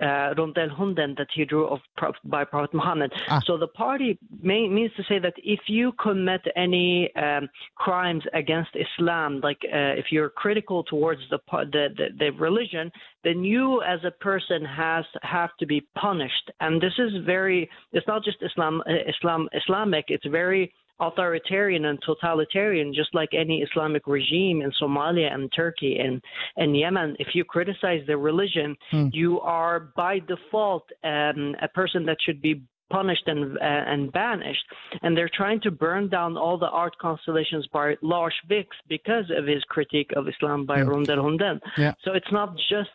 [0.02, 0.34] uh,
[0.70, 1.80] Hunden that he drew of
[2.24, 3.12] by Prophet Muhammad.
[3.28, 3.42] Ah.
[3.46, 8.72] So the party may, means to say that if you commit any um, crimes against
[8.76, 12.92] Islam, like uh, if you're critical towards the, the, the the religion,
[13.24, 16.52] then you as a person has have to be punished.
[16.60, 17.70] And this is very.
[17.92, 20.06] It's not just Islam uh, Islam Islamic.
[20.08, 26.22] It's very authoritarian and totalitarian, just like any Islamic regime in Somalia and Turkey and,
[26.58, 27.16] and Yemen.
[27.20, 29.10] If you criticize their religion, mm.
[29.14, 34.66] you are by default um, a person that should be punished and uh, and banished.
[35.02, 39.46] And they're trying to burn down all the art constellations by Lars Vilks because of
[39.46, 40.88] his critique of Islam by mm.
[40.88, 41.60] Rondel.
[41.78, 41.94] Yeah.
[42.04, 42.90] So it's not just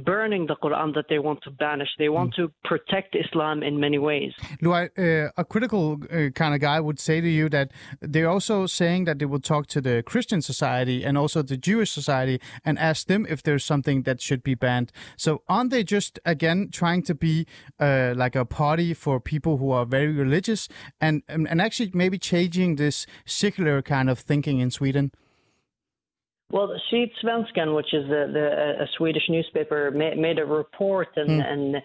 [0.00, 1.88] burning the Quran that they want to banish.
[1.98, 2.36] They want mm.
[2.36, 4.32] to protect Islam in many ways.
[4.62, 8.66] Luai, uh, a critical uh, kind of guy would say to you that they're also
[8.66, 12.78] saying that they will talk to the Christian society and also the Jewish society and
[12.78, 14.92] ask them if there's something that should be banned.
[15.16, 17.46] So aren't they just again trying to be
[17.78, 20.68] uh, like a party for people who are very religious
[21.00, 25.12] and and actually maybe changing this secular kind of thinking in Sweden?
[26.52, 31.46] Well, Sydsvenskan, which is the, the, a Swedish newspaper, made, made a report and, mm.
[31.50, 31.76] and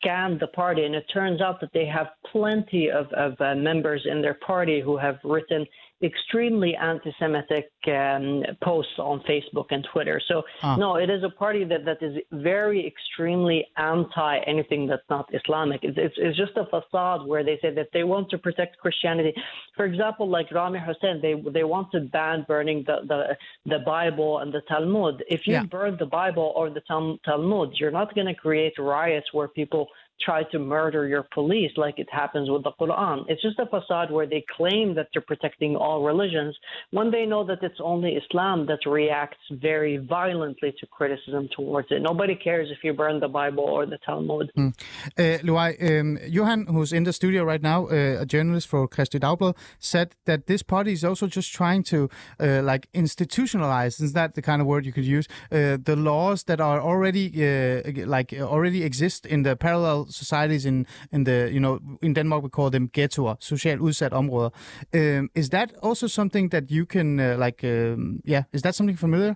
[0.00, 4.06] scanned the party, and it turns out that they have plenty of, of uh, members
[4.10, 5.66] in their party who have written
[6.02, 10.20] extremely anti-Semitic um, posts on Facebook and Twitter.
[10.26, 10.76] So ah.
[10.76, 15.80] no, it is a party that, that is very extremely anti anything that's not Islamic.
[15.82, 19.32] It's, it's, it's, just a facade where they say that they want to protect Christianity.
[19.76, 23.36] For example, like Rami Hussein, they they want to ban burning the the,
[23.70, 25.24] the Bible and the Talmud.
[25.28, 25.64] If you yeah.
[25.64, 26.82] burn the Bible or the
[27.24, 29.88] Talmud, you're not going to create riots where people
[30.20, 33.24] try to murder your police like it happens with the Quran.
[33.28, 36.56] It's just a facade where they claim that they're protecting all religions
[36.90, 42.00] when they know that it's only Islam that reacts very violently to criticism towards it.
[42.00, 44.50] Nobody cares if you burn the Bible or the Talmud.
[44.56, 44.74] Mm.
[45.18, 49.20] Uh, Luai, um, Johan, who's in the studio right now, uh, a journalist for Kristi
[49.20, 52.08] Dagblad, said that this party is also just trying to
[52.40, 56.44] uh, like institutionalize, is that the kind of word you could use, uh, the laws
[56.44, 61.60] that are already uh, like already exist in the parallel societies in in the you
[61.60, 64.50] know in Denmark we call them ghettoer, socialt udsat områder.
[64.94, 68.42] Um, is that also something that you can uh, like øhm, um, yeah?
[68.52, 69.34] Is that something familiar?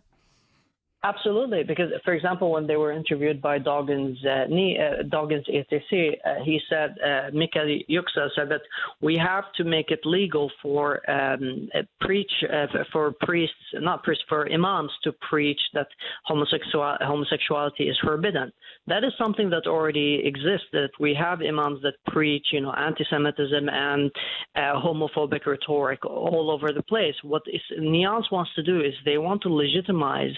[1.04, 6.42] Absolutely, because for example, when they were interviewed by Doggins uh, uh, Doggins ETC, uh,
[6.44, 8.62] he said uh, Mikael Yuksa said that
[9.00, 11.68] we have to make it legal for um,
[12.00, 15.86] preach uh, for priests, not priests, for imams to preach that
[16.24, 18.52] homosexual homosexuality is forbidden.
[18.88, 20.66] That is something that already exists.
[20.72, 24.10] That we have imams that preach, you know, anti-Semitism and
[24.56, 27.14] uh, homophobic rhetoric all over the place.
[27.22, 30.32] What is, Nyans wants to do is they want to legitimize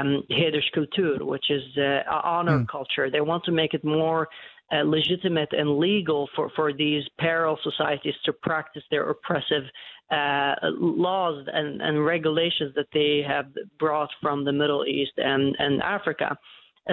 [0.00, 2.68] um, hederskultur, which is uh, honor mm.
[2.68, 3.10] culture.
[3.10, 4.28] They want to make it more
[4.72, 9.64] uh, legitimate and legal for, for these parallel societies to practice their oppressive
[10.10, 13.46] uh, laws and, and regulations that they have
[13.78, 16.36] brought from the Middle East and, and Africa.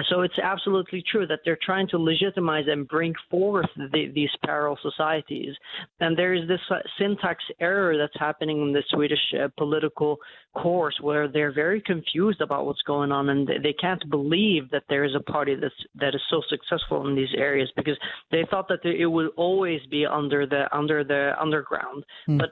[0.08, 4.78] So it's absolutely true that they're trying to legitimize and bring forth the, these parallel
[4.82, 5.54] societies.
[5.98, 10.18] And there is this uh, syntax error that's happening in the Swedish uh, political
[10.54, 15.04] course where they're very confused about what's going on and they can't believe that there
[15.04, 17.98] is a party that's, that is so successful in these areas because
[18.30, 22.04] they thought that it would always be under the under the underground.
[22.28, 22.38] Mm.
[22.38, 22.50] But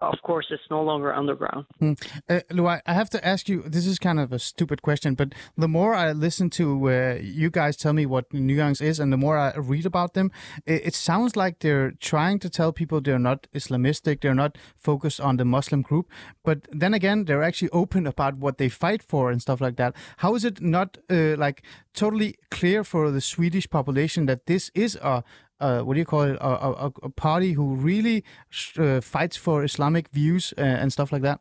[0.00, 1.66] of course, it's no longer underground.
[1.80, 2.00] Mm.
[2.28, 3.62] Uh, Lou, I have to ask you.
[3.62, 7.50] This is kind of a stupid question, but the more I listen to uh, you
[7.50, 10.30] guys tell me what Nuance is, and the more I read about them,
[10.66, 15.20] it, it, sounds like they're trying to tell people they're not Islamistic, they're not focused
[15.20, 16.08] on the Muslim group.
[16.44, 19.96] But then again, they're actually open about what they fight for and stuff like that.
[20.18, 24.96] How is it not uh, like totally clear for the Swedish population that this is
[24.96, 25.24] a
[25.60, 28.24] uh, what do you call it, a, a, a party who really
[28.78, 31.40] uh, fights for Islamic views uh, and stuff like that?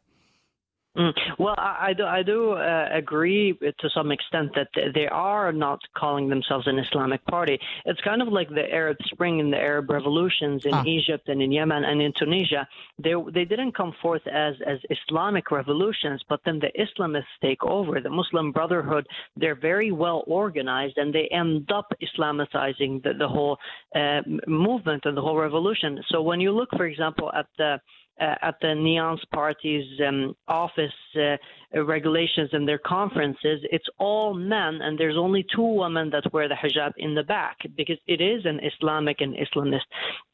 [0.98, 1.14] Mm.
[1.38, 5.80] Well, I, I do, I do uh, agree to some extent that they are not
[5.96, 7.60] calling themselves an Islamic party.
[7.86, 10.84] It's kind of like the Arab Spring and the Arab revolutions in ah.
[10.86, 12.68] Egypt and in Yemen and in Tunisia.
[12.98, 18.02] They they didn't come forth as as Islamic revolutions, but then the Islamists take over.
[18.02, 23.58] The Muslim Brotherhood they're very well organized and they end up Islamicizing the, the whole
[23.96, 26.02] uh, movement and the whole revolution.
[26.10, 27.80] So when you look, for example, at the
[28.20, 31.38] uh, at the Nyans Party's um, office uh,
[31.84, 36.56] regulations and their conferences, it's all men, and there's only two women that wear the
[36.56, 39.88] hijab in the back because it is an Islamic and Islamist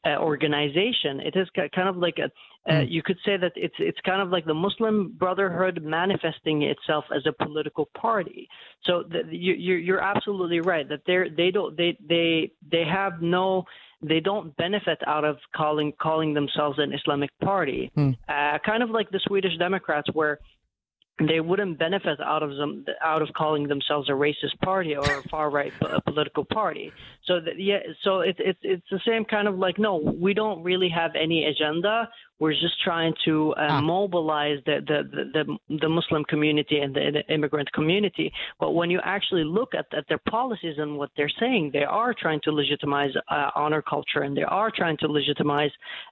[0.05, 1.19] uh, organization.
[1.19, 2.29] It is kind of like a,
[2.65, 2.89] Uh, Mm.
[2.89, 7.25] You could say that it's it's kind of like the Muslim Brotherhood manifesting itself as
[7.25, 8.47] a political party.
[8.85, 13.21] So the, you, you're you're absolutely right that they they don't they they they have
[13.21, 13.65] no
[14.03, 17.91] they don't benefit out of calling calling themselves an Islamic party.
[17.95, 18.11] Hmm.
[18.27, 20.39] Uh, kind of like the Swedish Democrats, where
[21.19, 25.21] they wouldn't benefit out of them out of calling themselves a racist party or a
[25.29, 25.71] far right
[26.05, 26.91] political party.
[27.25, 30.63] So that, yeah, so it's it's it's the same kind of like no, we don't
[30.63, 32.09] really have any agenda.
[32.39, 33.81] We're just trying to uh, Ah.
[33.81, 34.99] mobilize the, the
[35.35, 35.43] the
[35.83, 38.27] the Muslim community and the, the immigrant community.
[38.59, 42.13] But when you actually look at, at their policies and what they're saying, they are
[42.23, 45.71] trying to legitimize uh, honor culture and they are trying to legitimize,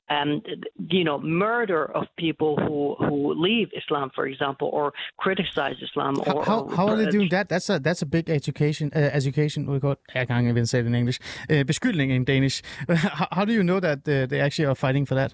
[0.10, 0.41] um,
[0.89, 6.13] you know, murder of people who who leave Islam, for example, or criticize Islam.
[6.25, 7.49] How, Or, how, how are they doing that?
[7.49, 8.86] That's a that's a big education.
[8.95, 9.97] Uh, education we got.
[10.15, 11.19] I can't even say it in English.
[11.49, 12.62] Uh, beskyldning in Danish.
[13.19, 15.31] how, how do you know that uh, they actually are fighting for that?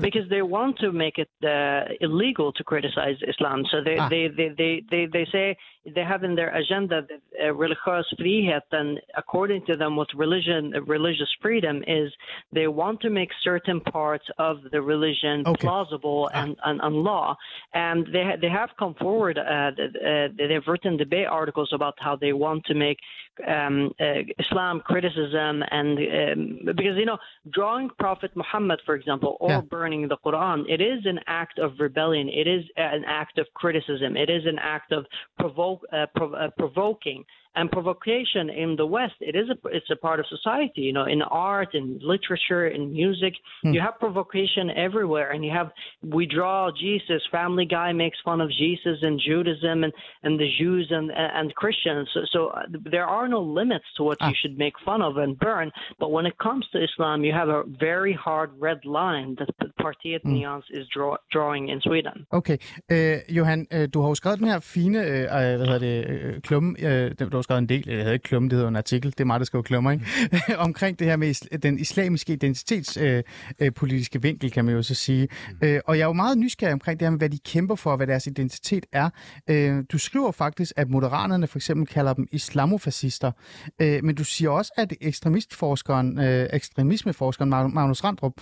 [0.00, 3.64] Because they want to make it uh, illegal to criticize Islam.
[3.70, 4.08] So they, Ah.
[4.08, 5.56] they, they, they, they, they say
[5.94, 10.72] they have in their agenda that uh, religious frihet, and according to them, what religion,
[10.74, 12.12] uh, religious freedom is,
[12.52, 15.66] they want to make certain parts of the religion Okay.
[15.66, 17.36] plausible and, and, and law.
[17.74, 22.16] And they, ha- they have come forward, uh, uh, they've written debate articles about how
[22.16, 22.98] they want to make
[23.46, 24.04] um, uh,
[24.38, 27.18] Islam criticism and um, because you know
[27.50, 29.60] drawing Prophet Muhammad, for example, or Yeah.
[29.60, 32.28] burning the Quran, it is an act of rebellion.
[32.28, 34.16] It is an act of criticism.
[34.16, 35.06] It is an act of
[35.38, 37.24] provoke, prov- uh, Uh, uh, provoking.
[37.54, 40.82] And provocation in the West, it is a it's a part of society.
[40.82, 43.72] You know, in art, in literature, in music, hmm.
[43.72, 45.30] you have provocation everywhere.
[45.32, 45.70] And you have
[46.02, 47.22] we draw Jesus.
[47.32, 52.08] Family Guy makes fun of Jesus and Judaism and, and the Jews and and Christians.
[52.14, 54.40] So, so uh, there are no limits to what you ah.
[54.40, 55.70] should make fun of and burn.
[55.98, 59.68] But when it comes to Islam, you have a very hard red line that the
[59.82, 60.34] Partiet hmm.
[60.34, 62.26] Neons is draw, drawing in Sweden.
[62.32, 62.58] Okay.
[62.90, 66.10] Øh, Johan, øh, du har jo skrevet den her fine, øh, øh hvad hedder det,
[66.10, 68.68] øh, øh klumme, øh, du har skrevet en del, jeg havde ikke klumme, det hedder
[68.68, 70.04] en artikel, det er mig, der skriver klummer, ikke?
[70.58, 73.16] omkring det her med is- den islamiske identitetspolitiske
[73.60, 75.28] øh, øh, politiske vinkel, kan man jo så sige.
[75.50, 75.66] Mm.
[75.66, 77.90] Øh, og jeg er jo meget nysgerrig omkring det her med, hvad de kæmper for,
[77.90, 79.10] og hvad deres identitet er.
[79.50, 83.32] Øh, du skriver faktisk, at moderaterne for eksempel kalder dem islamofascister,
[83.80, 88.32] øh, men du siger også, at ekstremistforskeren, øh, ekstremismeforskeren Magnus Randrup,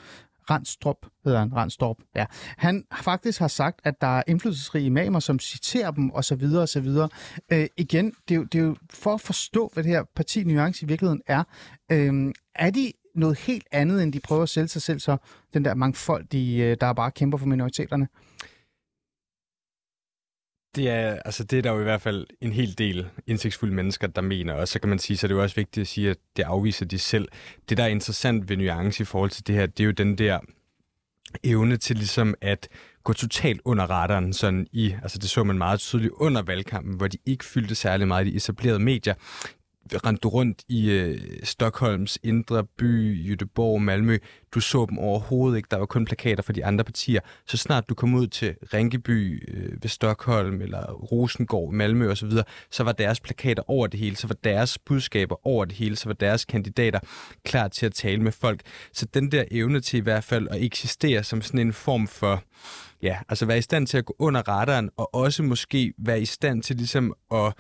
[0.51, 2.27] Randstrup hedder han, Randstrup, ja.
[2.57, 6.63] Han faktisk har sagt, at der er indflydelsesrige imamer, som citerer dem, og så videre,
[6.63, 7.09] og så videre.
[7.53, 10.45] Øh, igen, det er, jo, det er jo for at forstå, hvad det her parti
[10.45, 11.43] nuance i virkeligheden er.
[11.93, 15.17] Øh, er de noget helt andet, end de prøver at sælge sig selv så,
[15.55, 18.09] den der mangfoldige, øh, der bare kæmper for minoriteterne?
[20.77, 24.07] Det er, altså det er der jo i hvert fald en hel del indsigtsfulde mennesker,
[24.07, 24.55] der mener.
[24.55, 26.43] Og så kan man sige, så er det jo også vigtigt at sige, at det
[26.43, 27.29] afviser de selv.
[27.69, 30.19] Det, der er interessant ved nuance i forhold til det her, det er jo den
[30.19, 30.39] der
[31.45, 32.69] evne til ligesom at
[33.05, 37.09] gå totalt under radaren, sådan i, altså det så man meget tydeligt under valgkampen, hvor
[37.09, 39.15] de ikke fyldte særlig meget i de etablerede medier
[39.95, 44.19] rendte du rundt i øh, Stockholms indre by, Göteborg, Malmø.
[44.55, 45.69] Du så dem overhovedet ikke.
[45.71, 47.21] Der var kun plakater for de andre partier.
[47.47, 52.31] Så snart du kom ud til Rinkeby øh, ved Stockholm eller Rosengård, Malmø osv.,
[52.71, 54.17] så var deres plakater over det hele.
[54.17, 55.97] Så var deres budskaber over det hele.
[55.97, 57.01] Så var deres kandidater
[57.45, 58.61] klar til at tale med folk.
[58.93, 62.43] Så den der evne til i hvert fald at eksistere som sådan en form for
[63.03, 66.25] ja, altså være i stand til at gå under radaren, og også måske være i
[66.25, 67.55] stand til ligesom at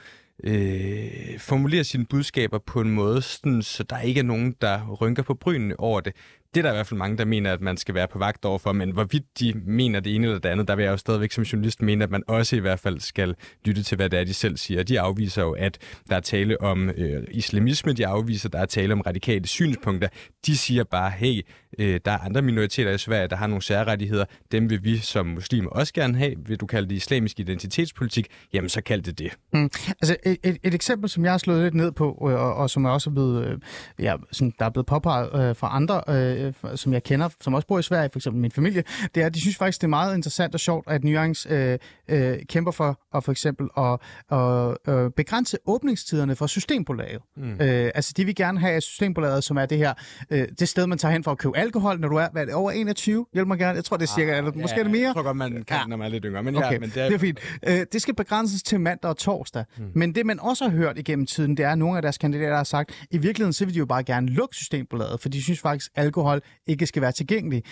[0.44, 5.22] øh, formulere sine budskaber på en måde, sådan, så der ikke er nogen, der rynker
[5.22, 6.12] på brynene over det.
[6.55, 8.44] Det er der i hvert fald mange, der mener, at man skal være på vagt
[8.44, 11.33] overfor, men hvorvidt de mener det ene eller det andet, der vil jeg jo stadigvæk
[11.33, 14.25] som journalist mene, at man også i hvert fald skal lytte til, hvad det er,
[14.25, 14.83] de selv siger.
[14.83, 15.79] De afviser jo, at
[16.11, 20.09] der er tale om øh, islamisme, de afviser, at der er tale om radikale synspunkter.
[20.46, 21.42] De siger bare, hey,
[21.78, 25.26] øh, der er andre minoriteter i Sverige, der har nogle særrettigheder, dem vil vi som
[25.26, 26.34] muslimer også gerne have.
[26.46, 28.26] Vil du kalde det islamisk identitetspolitik?
[28.52, 29.32] Jamen, så kald det det.
[29.52, 29.70] Mm.
[30.00, 32.70] Altså et, et, et eksempel, som jeg har slået lidt ned på, øh, og, og
[32.70, 33.58] som er også blevet, øh,
[33.98, 37.66] ja, som der er blevet påpeget øh, fra andre, øh, som jeg kender, som også
[37.66, 38.84] bor i Sverige, for eksempel min familie,
[39.14, 41.78] det er, at de synes faktisk, det er meget interessant og sjovt, at Nuance øh,
[42.08, 43.98] øh, kæmper for at for eksempel at,
[44.30, 47.22] at øh, begrænse åbningstiderne for Systembolaget.
[47.36, 47.60] Mm.
[47.60, 49.94] Øh, altså de vil gerne have Systembolaget, som er det her,
[50.30, 52.46] øh, det sted, man tager hen for at købe alkohol, når du er, hvad er
[52.46, 54.83] det, over 21, hjælp mig gerne, jeg tror det er cirka, ah, eller måske er
[54.83, 55.02] det mere.
[55.07, 55.87] Jeg tror godt, man kan, Ja.
[55.87, 56.42] når man er lidt yngre.
[56.42, 57.38] Men, Okay, ja, men det er, det er fint.
[57.68, 59.64] Øh, det skal begrænses til mandag og torsdag.
[59.79, 59.85] Mm.
[59.94, 62.57] Men det, man også har hørt igennem tiden, det er, at nogle af deres kandidater
[62.57, 65.61] har sagt, i virkeligheden så vil de jo bare gerne lukke Systembolaget, for de synes
[65.61, 67.62] faktisk, at alkohol ikke skal være tilgængelig.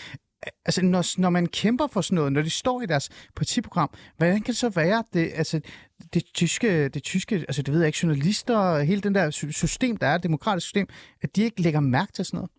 [0.66, 4.34] Altså, når, når man kæmper for sådan noget, når de står i deres partiprogram, hvordan
[4.36, 5.60] kan det så være, det, altså,
[6.14, 9.96] det tyske, det tyske, altså det ved jeg ikke, journalister, hele den der sy- system,
[9.96, 10.86] der er, demokratisk system,
[11.22, 12.50] at de ikke lægger mærke til sådan noget?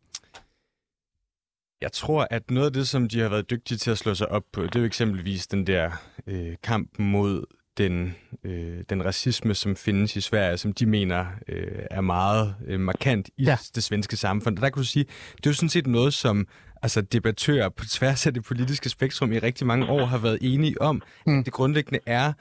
[1.82, 4.32] Jeg tror, at noget af det, som de har været dygtige til at slå sig
[4.32, 5.92] op på, det er jo eksempelvis den der
[6.28, 7.46] øh, kamp mod
[7.78, 12.80] den, øh, den racisme, som findes i Sverige, som de mener øh, er meget øh,
[12.80, 13.58] markant i ja.
[13.76, 14.58] det svenske samfund.
[14.58, 15.06] Og der kan du sige,
[15.38, 16.48] det er jo sådan set noget, som
[16.82, 20.82] altså debattører på tværs af det politiske spektrum i rigtig mange år har været enige
[20.82, 21.02] om.
[21.28, 21.44] Mm.
[21.44, 22.34] Det grundlæggende er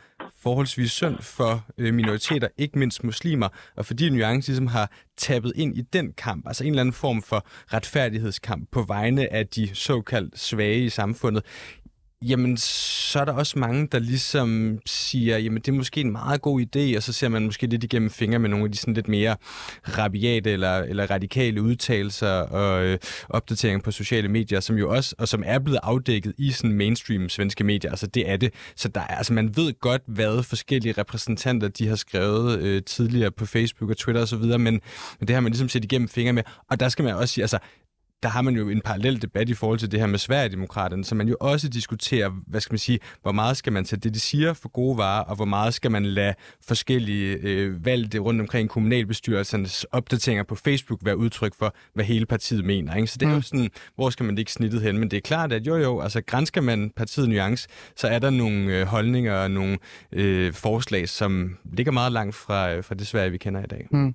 [0.45, 5.79] forholdsvis synd for øh, minoriteter, ikke mindst muslimer, og fordi Nuance ligesom har tappet ind
[5.79, 10.39] i den kamp, altså en eller anden form for retfærdighedskamp på vegne af de såkaldt
[10.39, 11.45] svage i samfundet,
[12.23, 16.43] jamen så er der også mange, der ligesom siger, jamen det er måske en meget
[16.43, 18.95] god idé, og så ser man måske lidt igennem fingre med nogle af de sådan
[18.95, 19.37] lidt mere
[19.99, 22.99] rabiate eller, eller radikale udtalelser og øh,
[23.29, 27.29] opdateringer på sociale medier, som jo også, og som er blevet afdækket i sådan mainstream
[27.29, 28.55] svenske medier, altså det er det.
[28.77, 33.31] Så der er, altså man ved godt, hvad forskellige repræsentanter, de har skrevet øh, tidligere
[33.31, 34.81] på Facebook og Twitter osv., men, men
[35.21, 37.59] det har man ligesom set igennem fingre med, og der skal man også sige, altså
[38.25, 41.15] der har man jo en parallel debat i forhold til det her med Sverigedemokraterne, så
[41.15, 44.21] man jo også diskuterer, hvad skal man sige, hvor meget skal man tage det, de
[44.21, 46.35] siger for gode varer, og hvor meget skal man lade
[46.67, 52.65] forskellige øh, valgte rundt omkring kommunalbestyrelsernes opdateringer på Facebook være udtryk for, hvad hele partiet
[52.65, 52.95] mener.
[52.95, 53.07] Ikke?
[53.07, 53.37] Så det er mm.
[53.37, 54.99] jo sådan, hvor skal man ikke snittet hen?
[54.99, 58.31] Men det er klart, at jo jo, altså grænsker man partiet Nuance, så er der
[58.31, 59.79] nogle øh, holdninger og nogle
[60.13, 63.87] øh, forslag, som ligger meget langt fra, øh, fra det Sverige, vi kender i dag.
[63.91, 64.15] Mm.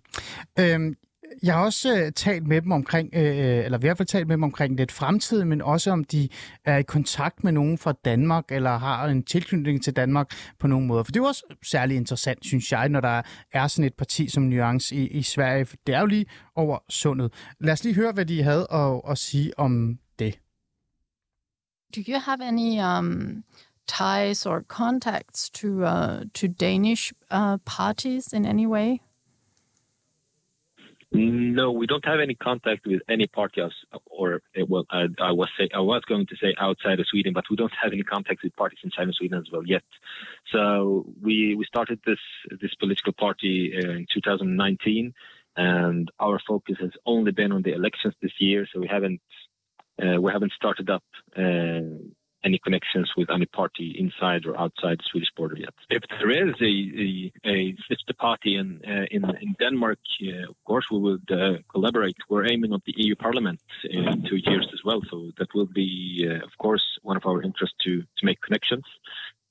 [0.59, 0.95] Øhm,
[1.43, 4.27] jeg har også øh, talt med dem omkring, øh, øh eller i hvert fald talt
[4.27, 6.29] med dem omkring lidt fremtid, men også om de
[6.65, 10.87] er i kontakt med nogen fra Danmark, eller har en tilknytning til Danmark på nogen
[10.87, 11.05] måde.
[11.05, 13.21] For det er jo også særlig interessant, synes jeg, når der
[13.53, 16.25] er sådan et parti som Nuance i, i Sverige, for det er jo lige
[16.55, 17.33] over sundet.
[17.59, 20.39] Lad os lige høre, hvad de havde at, at sige om det.
[21.95, 23.43] Do you have any um,
[23.87, 29.08] ties or contacts to uh, to Danish uh, parties in any way?
[31.11, 33.61] No, we don't have any contact with any party,
[34.05, 37.33] or eh, well, I, I, was say I was going to say outside of Sweden,
[37.33, 39.81] but we don't have any contact with parties inside of Sweden as well yet.
[40.51, 42.19] So we we started this
[42.61, 45.13] this political party in 2019,
[45.57, 48.67] and our focus has only been on the elections this year.
[48.71, 49.21] So we haven't
[49.99, 51.03] uh, we haven't started up
[51.35, 51.81] uh,
[52.43, 55.73] any connections with any party inside or outside the Swedish border yet.
[55.89, 56.73] If there is a,
[57.05, 61.59] a, a sister party in, uh, in, in Denmark, uh, of course we would uh,
[61.71, 62.15] collaborate.
[62.29, 66.27] We're aiming at the EU Parliament in two years as well, so that will be,
[66.29, 68.85] uh, of course, one of our interests to, to make connections.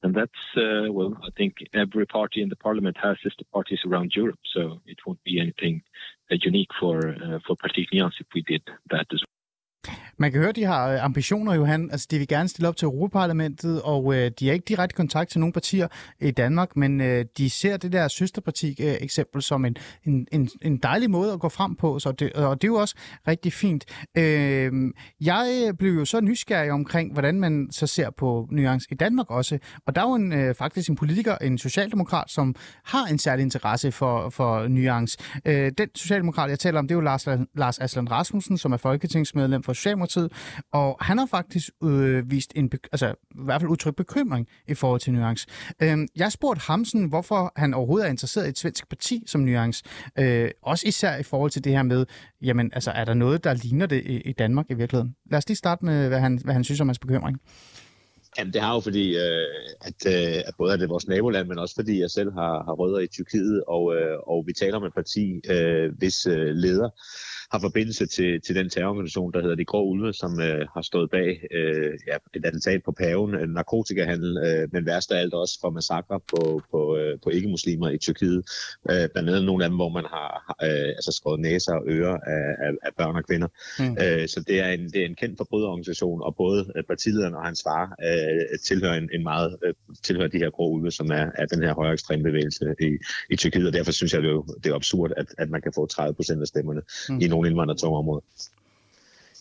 [0.03, 4.13] And that's, uh, well, I think every party in the parliament has sister parties around
[4.15, 5.83] Europe, so it won't be anything
[6.31, 7.17] uh, unique for,
[7.47, 9.29] for Parti if we did that as well.
[10.21, 11.91] Man kan høre, de har øh, ambitioner, Johan.
[11.91, 15.31] Altså, de vil gerne stille op til Europaparlamentet, og øh, de har ikke direkte kontakt
[15.31, 15.89] til nogle partier
[16.21, 20.77] i Danmark, men øh, de ser det der søsterparti-eksempel øh, som en, en, en, en
[20.77, 22.95] dejlig måde at gå frem på, så det, og det er jo også
[23.29, 23.85] rigtig fint.
[24.17, 24.73] Øh,
[25.21, 29.59] jeg blev jo så nysgerrig omkring, hvordan man så ser på Nuance i Danmark også,
[29.87, 32.55] og der er jo en, øh, faktisk en politiker, en socialdemokrat, som
[32.85, 35.19] har en særlig interesse for, for Nuance.
[35.45, 38.77] Øh, den socialdemokrat, jeg taler om, det er jo Lars, Lars Aslan Rasmussen, som er
[38.77, 40.08] folketingsmedlem for Socialdemokratiet,
[40.73, 45.01] og han har faktisk øh, vist en, altså i hvert fald udtrykt bekymring i forhold
[45.01, 45.47] til Nuance.
[45.83, 49.41] Øh, jeg spurgte ham sådan, hvorfor han overhovedet er interesseret i et svensk parti som
[49.41, 49.85] Nuance,
[50.19, 52.07] øh, også især i forhold til det her med,
[52.43, 55.15] jamen altså er der noget, der ligner det i, i Danmark i virkeligheden?
[55.31, 57.41] Lad os lige starte med, hvad han, hvad han synes om hans bekymring.
[58.39, 59.47] Jamen, det har jo fordi, øh,
[59.81, 62.73] at, øh, at både er det vores naboland, men også fordi jeg selv har, har
[62.73, 66.91] rødder i Tyrkiet, og, øh, og vi taler om et parti, øh, hvis øh, leder
[67.53, 71.11] har forbindelse til, til den terrororganisation, der hedder De Grå Ulve, som øh, har stået
[71.11, 75.59] bag øh, ja, et attentat på paven, en narkotikahandel, øh, men værst af alt også
[75.61, 78.43] for massakre på, på, øh, på ikke-muslimer i Tyrkiet.
[78.91, 82.17] Øh, blandt andet nogle af dem, hvor man har øh, altså skåret næser og ører
[82.35, 83.49] af, af, af børn og kvinder.
[83.79, 83.97] Mm.
[84.03, 87.45] Øh, så det er, en, det er en kendt forbryderorganisation, og både øh, partilederen og
[87.45, 91.27] hans far øh, tilhører en, en meget øh, tilhører de her grå ulve, som er,
[91.35, 92.91] er den her højere ekstreme bevægelse i,
[93.31, 95.63] i Tyrkiet, og derfor synes jeg, det er, jo, det er absurd, at, at man
[95.63, 97.21] kan få 30 procent af stemmerne mm.
[97.21, 98.23] i nogle indvandrertunge områder.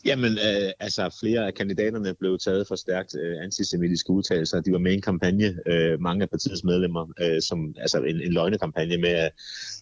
[0.05, 4.61] Jamen, øh, altså flere af kandidaterne blev taget for stærkt øh, antisemitiske udtalelser.
[4.61, 8.21] De var med i en kampagne, øh, mange af partiets medlemmer, øh, som altså en,
[8.21, 9.31] en løgnekampagne med, at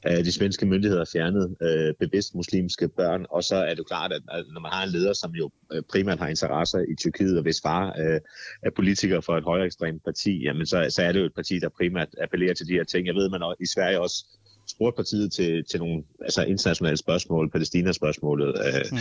[0.08, 3.26] øh, de svenske myndigheder fjernede øh, bevidst muslimske børn.
[3.30, 5.50] Og så er det jo klart, at, at når man har en leder, som jo
[5.74, 8.20] øh, primært har interesser i Tyrkiet, og hvis far øh,
[8.64, 11.60] er politiker for et højere ekstremt parti, jamen så, så er det jo et parti,
[11.60, 13.08] der primært appellerer til de her ting.
[13.08, 14.26] Jeg ved, man i Sverige også
[14.68, 18.98] spurgte partiet til, til nogle altså internationale spørgsmål, Palæstina-spørgsmålet, øh, mm.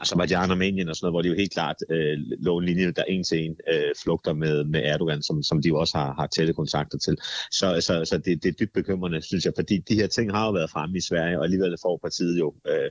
[0.00, 3.02] Azerbaijan, Armenien og sådan noget, hvor de jo helt klart øh, lå en linje, der
[3.02, 6.26] en til en øh, flugter med, med Erdogan, som, som de jo også har, har
[6.26, 7.16] tætte kontakter til.
[7.50, 10.46] Så, så, så det, det er dybt bekymrende, synes jeg, fordi de her ting har
[10.46, 12.90] jo været fremme i Sverige, og alligevel får partiet jo øh,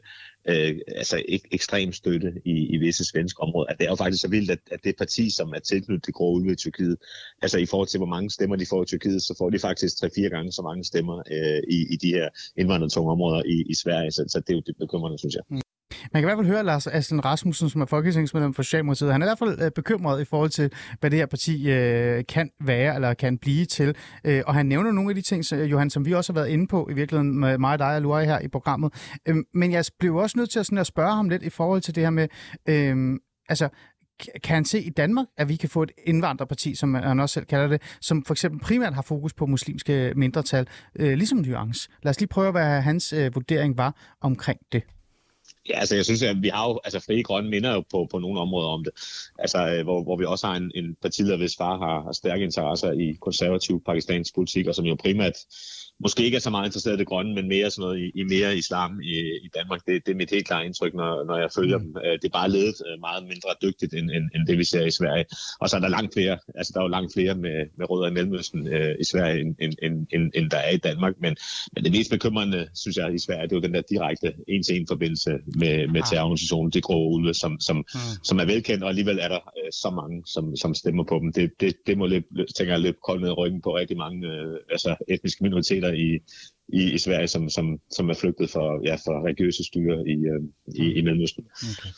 [0.50, 3.68] øh, altså ek, ekstrem støtte i, i visse svenske områder.
[3.72, 6.14] At det er jo faktisk så vildt, at, at det parti, som er tilknyttet det
[6.14, 6.98] grå ulve i Tyrkiet,
[7.42, 10.04] altså i forhold til, hvor mange stemmer de får i Tyrkiet, så får de faktisk
[10.04, 14.12] 3-4 gange så mange stemmer øh, i, i de her indvandrertunge områder i, i Sverige.
[14.12, 15.44] Så, så det er jo det bekymrende, synes jeg.
[15.50, 15.62] Mm.
[16.14, 19.12] Man kan i hvert fald høre Lars Aslan Rasmussen, som er folketingsmedlem for Socialdemokratiet.
[19.12, 22.24] Han er i hvert fald øh, bekymret i forhold til, hvad det her parti øh,
[22.30, 23.95] kan være eller kan blive til.
[24.24, 26.39] Øh, og han nævner nogle af de ting, så, øh, Johan, som vi også har
[26.39, 28.93] været inde på i virkeligheden med mig og dig og Luai her i programmet.
[29.28, 31.82] Øh, men jeg blev også nødt til at, sådan at spørge ham lidt i forhold
[31.82, 32.28] til det her med,
[32.70, 33.70] øh, altså
[34.43, 37.45] kan han se i Danmark, at vi kan få et indvandrerparti, som han også selv
[37.45, 41.89] kalder det, som for eksempel primært har fokus på muslimske mindretal, øh, ligesom Nuance.
[42.04, 44.84] Lad os lige prøve, hvad hans øh, vurdering var omkring det.
[45.70, 48.20] Ja, altså jeg synes, at vi har jo, altså Fri Grønne minder jo på, på
[48.20, 48.93] nogle områder om det.
[49.39, 52.43] Altså øh, hvor, hvor vi også har en, en partileder, hvis far har, har stærke
[52.43, 55.38] interesser i konservativ pakistansk politik, og som jo primært
[56.04, 58.24] måske ikke er så meget interesseret i det grønne, men mere sådan noget i, i
[58.24, 59.82] mere islam i, i Danmark.
[59.88, 61.84] Det, det er mit helt klare indtryk, når, når jeg følger mm.
[61.84, 61.97] dem.
[62.06, 64.86] Øh, det er bare ledet øh, meget mindre dygtigt, end, end, end det vi ser
[64.86, 65.26] i Sverige.
[65.60, 68.08] Og så er der langt flere, altså der er jo langt flere med, med rødder
[68.10, 71.14] i Mellemøsten øh, i Sverige, end, end, end, end, end der er i Danmark.
[71.20, 71.36] Men,
[71.74, 74.88] men det mest bekymrende, synes jeg, i Sverige, det er jo den der direkte en-til-en
[74.88, 75.32] forbindelse
[75.62, 76.08] med, med ah.
[76.10, 78.24] terrororganisationen, det grå ulve, som, som, mm.
[78.24, 81.34] som er velkendt, og alligevel er der øh, så mange, som, som stemmer på dem.
[81.34, 82.26] Det, det, det må lidt,
[82.58, 86.20] tænker jeg, lidt koldt ned i ryggen på rigtig mange øh, altså etniske minoriteter i,
[86.74, 90.44] i, i Sverige, som, som, som er flygtet for, ja, for religiøse styre i, øh,
[90.86, 91.46] i, i Mellemøsten.
[91.54, 91.89] Okay.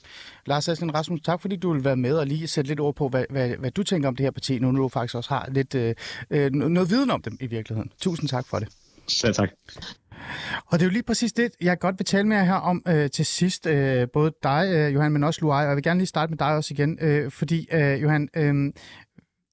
[0.46, 3.10] Lars Aslen Rasmus, tak fordi du vil være med og lige sætte lidt ord på,
[3.10, 5.76] hvad, hvad, hvad du tænker om det her parti, nu du faktisk også har lidt
[5.76, 5.96] øh,
[6.30, 7.92] øh noget viden om dem i virkeligheden.
[8.02, 8.68] Tusind tak for det.
[9.08, 9.50] Selv tak.
[10.66, 12.84] Og det er jo lige præcis det, jeg godt vil tale med jer her om
[12.88, 13.68] øh, til sidst.
[13.68, 15.64] Øh, både dig, øh, Johan, men også Luai.
[15.64, 18.74] Og jeg vil gerne lige starte med dig også igen, øh, fordi øh, Johan, øh,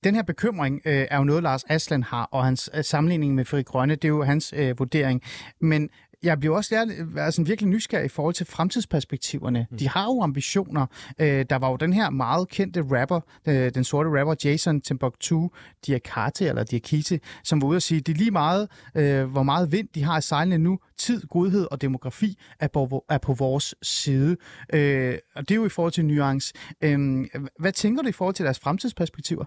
[0.05, 3.45] den her bekymring øh, er jo noget, Lars Aslan har, og hans øh, sammenligning med
[3.45, 5.23] Fri Grønne, det er jo hans øh, vurdering.
[5.61, 5.91] Men
[6.23, 9.67] jeg bliver også lært, altså, virkelig nysgerrig i forhold til fremtidsperspektiverne.
[9.71, 9.79] Mm.
[9.79, 10.87] De har jo ambitioner.
[11.19, 15.49] Øh, der var jo den her meget kendte rapper, øh, den sorte rapper Jason Timbuktu
[15.87, 19.73] Diakate, eller Diakite, som var ude at sige, det er lige meget, øh, hvor meget
[19.73, 20.79] vind de har i sejlene nu.
[20.99, 24.37] Tid, godhed og demografi er på, er på vores side.
[24.73, 26.55] Øh, og det er jo i forhold til nuance.
[26.83, 27.27] Øh,
[27.59, 29.45] hvad tænker du i forhold til deres fremtidsperspektiver?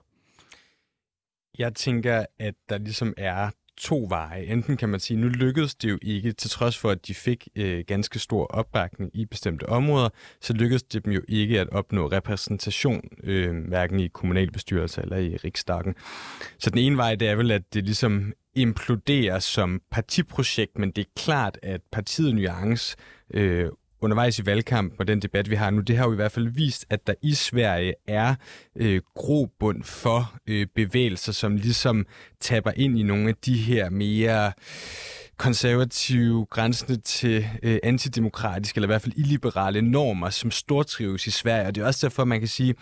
[1.60, 4.44] Jeg tænker, at der ligesom er to veje.
[4.44, 7.48] Enten kan man sige, nu lykkedes det jo ikke, til trods for, at de fik
[7.56, 10.10] øh, ganske stor opbakning i bestemte områder,
[10.42, 15.38] så lykkedes det dem jo ikke at opnå repræsentation, øh, hverken i kommunalbestyrelser eller i
[15.38, 15.96] riksdagen.
[16.60, 21.02] Så den ene vej, det er vel, at det ligesom imploderer som partiprojekt, men det
[21.02, 22.98] er klart, at partiet Nuance
[23.34, 23.70] øh,
[24.04, 26.48] undervejs i valgkampen og den debat, vi har nu, det har jo i hvert fald
[26.48, 28.36] vist, at der i Sverige er
[28.76, 32.06] øh, grobund for øh, bevægelser, som ligesom
[32.40, 34.52] taber ind i nogle af de her mere
[35.38, 41.68] konservative, grænsende til øh, antidemokratiske, eller i hvert fald illiberale normer, som stortrives i Sverige.
[41.68, 42.76] Og det er også derfor, man kan sige,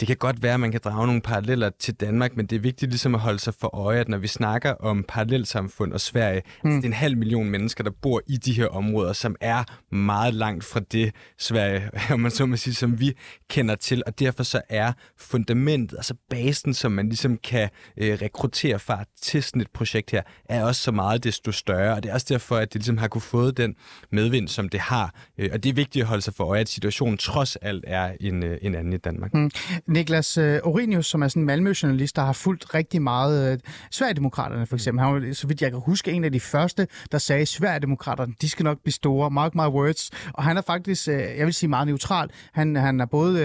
[0.00, 2.60] det kan godt være, at man kan drage nogle paralleller til Danmark, men det er
[2.60, 6.42] vigtigt ligesom at holde sig for øje, at når vi snakker om parallelsamfund og Sverige,
[6.64, 6.70] mm.
[6.70, 9.64] altså det er en halv million mennesker, der bor i de her områder, som er
[9.94, 13.12] meget langt fra det Sverige, om man så må sige, som vi
[13.50, 18.78] kender til, og derfor så er fundamentet, altså basen, som man ligesom kan øh, rekruttere
[18.78, 22.14] fra til sådan et projekt her, er også så meget desto større, og det er
[22.14, 23.74] også derfor, at det ligesom har kunne fået den
[24.12, 26.68] medvind, som det har, øh, og det er vigtigt at holde sig for øje, at
[26.68, 29.34] situationen trods alt er en, øh, en anden i Danmark.
[29.34, 29.50] Mm.
[29.90, 33.58] Niklas øh, Orinius, som er sådan en Malmø-journalist, der har fulgt rigtig meget øh,
[33.90, 35.04] Sverigedemokraterne for eksempel.
[35.04, 38.34] Han var, så vidt jeg kan huske, en af de første, der sagde, at Sverigedemokraterne,
[38.40, 39.30] de skal nok blive store.
[39.30, 40.10] Mark my words.
[40.34, 42.30] Og han er faktisk, øh, jeg vil sige, meget neutral.
[42.52, 43.40] Han, han er både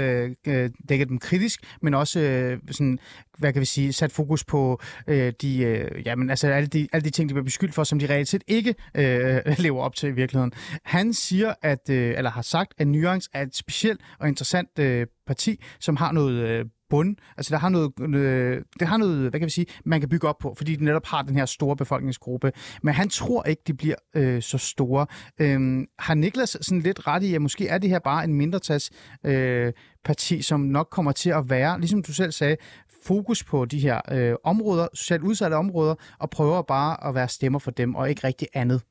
[0.48, 3.00] øh, dækket dem kritisk, men også øh, sådan
[3.38, 7.06] hvad kan vi sige, sat fokus på øh, de, øh, jamen, altså alle, de, alle
[7.06, 10.10] de ting, de bliver beskyldt for, som de reelt set ikke øh, lever op til
[10.10, 10.52] i virkeligheden.
[10.84, 15.08] Han siger, at, øh, eller har sagt, at Nuance er et specielt og interessant øh,
[15.28, 17.16] parti, som har noget øh, bund.
[17.38, 20.28] Altså, der har noget, øh, det har noget, hvad kan vi sige, man kan bygge
[20.28, 22.52] op på, fordi de netop har den her store befolkningsgruppe.
[22.84, 25.06] Men han tror ikke, de bliver øh, så store.
[25.40, 28.92] Øh, har Niklas sådan lidt ret i, at måske er det her bare en mindretats
[29.26, 29.74] øh,
[30.06, 32.58] parti, som nok kommer til at være, ligesom du selv sagde,
[33.06, 37.60] fokus på de her øh, områder, socialt udsatte områder, og prøver bare at være stemmer
[37.60, 38.82] for dem, og ikke rigtig andet.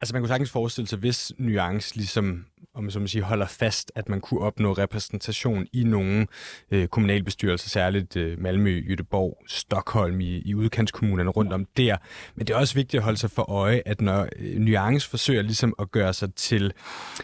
[0.00, 2.44] Altså man kunne sagtens forestille sig, hvis Nuance ligesom,
[2.74, 6.26] om så man siger, holder fast, at man kunne opnå repræsentation i nogle
[6.70, 11.96] øh, kommunalbestyrelser, særligt øh, Malmø, Jødeborg, Stockholm i, i udkantskommunerne rundt om der.
[12.34, 15.42] Men det er også vigtigt at holde sig for øje, at når øh, Nuance forsøger
[15.42, 16.72] ligesom at gøre sig til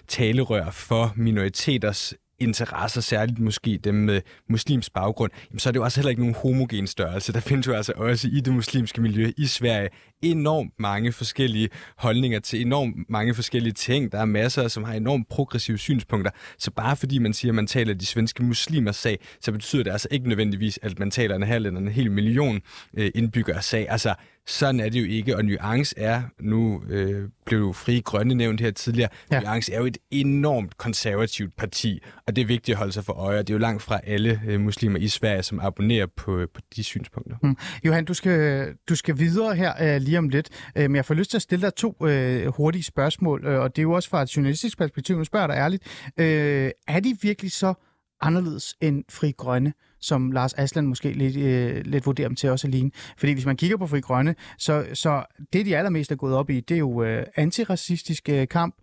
[0.08, 5.84] talerør for minoriteters interesser, særligt måske dem med muslims baggrund, jamen, så er det jo
[5.84, 7.32] også heller ikke nogen homogen størrelse.
[7.32, 9.88] Der findes jo altså også i det muslimske miljø i Sverige
[10.24, 11.68] enormt mange forskellige
[11.98, 14.12] holdninger til enormt mange forskellige ting.
[14.12, 16.30] Der er masser, som har enormt progressive synspunkter.
[16.58, 19.90] Så bare fordi man siger, at man taler de svenske muslimers sag, så betyder det
[19.90, 22.60] altså ikke nødvendigvis, at man taler en halv eller en hel million
[22.96, 23.86] øh, indbyggere sag.
[23.90, 24.14] Altså,
[24.46, 28.60] sådan er det jo ikke, og Nuance er, nu øh, blev jo Fri Grønne nævnt
[28.60, 29.40] her tidligere, ja.
[29.40, 33.12] Nuance er jo et enormt konservativt parti, og det er vigtigt at holde sig for
[33.12, 36.60] øje, det er jo langt fra alle øh, muslimer i Sverige, som abonnerer på, på
[36.76, 37.36] de synspunkter.
[37.42, 37.56] Mm.
[37.84, 41.14] Johan, du skal, du skal videre her øh, lige om lidt, øh, men jeg får
[41.14, 44.08] lyst til at stille dig to øh, hurtige spørgsmål, øh, og det er jo også
[44.08, 45.82] fra et journalistisk perspektiv, nu spørger jeg dig ærligt.
[46.16, 47.74] Øh, er de virkelig så
[48.20, 49.72] anderledes end Fri Grønne?
[50.04, 52.90] som Lars Aslan måske lidt, øh, lidt vurderer dem til også at ligne.
[53.16, 56.50] Fordi hvis man kigger på Fri Grønne, så, så det, de allermest er gået op
[56.50, 58.74] i, det er jo øh, antiracistisk øh, kamp,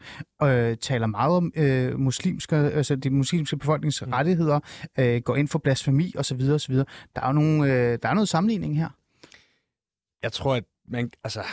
[0.43, 4.11] øh, taler meget om øh, muslimske, altså de muslimske befolknings mm.
[4.11, 4.59] rettigheder,
[4.99, 6.41] øh, går ind for blasfemi osv.
[6.53, 6.75] osv.
[6.75, 8.89] Der er jo nogle, øh, der er noget sammenligning her.
[10.23, 11.43] Jeg tror, at man, altså,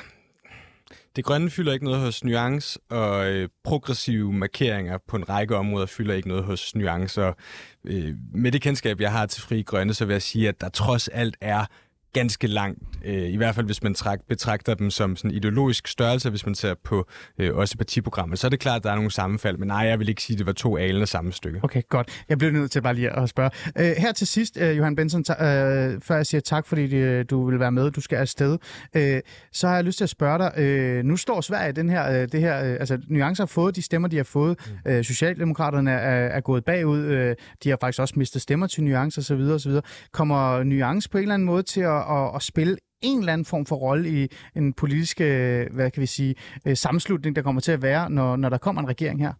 [1.16, 5.86] det grønne fylder ikke noget hos Nuance, og øh, progressive markeringer på en række områder
[5.86, 7.24] fylder ikke noget hos Nuance.
[7.24, 7.36] Og,
[7.84, 10.68] øh, med det kendskab, jeg har til Fri Grønne, så vil jeg sige, at der
[10.68, 11.66] trods alt er
[12.12, 16.30] ganske langt, øh, i hvert fald hvis man træk, betragter dem som sådan ideologisk størrelse,
[16.30, 17.06] hvis man ser på
[17.38, 19.98] øh, også partiprogrammet, så er det klart, at der er nogle sammenfald, men nej, jeg
[19.98, 21.60] vil ikke sige, at det var to alene samme stykke.
[21.62, 22.24] Okay, godt.
[22.28, 23.50] Jeg bliver nødt til bare lige at spørge.
[23.78, 27.24] Øh, her til sidst, øh, Johan Benson, ta- øh, før jeg siger tak, fordi øh,
[27.30, 28.58] du vil være med, du skal afsted,
[28.96, 29.20] øh,
[29.52, 32.28] så har jeg lyst til at spørge dig, øh, nu står Sverige den her, øh,
[32.32, 34.90] det her, øh, altså Nuance har fået de stemmer, de har fået, mm.
[34.90, 39.18] øh, Socialdemokraterne er, er gået bagud, øh, de har faktisk også mistet stemmer til Nuance
[39.18, 39.40] osv.
[39.40, 39.72] osv.
[40.12, 43.44] Kommer Nuance på en eller anden måde til at at, at spille en eller anden
[43.44, 46.34] form for rolle i en politisk, øh, hvad kan vi sige,
[46.66, 49.32] øh, sammenslutning, der kommer til at være, når, når der kommer en regering her?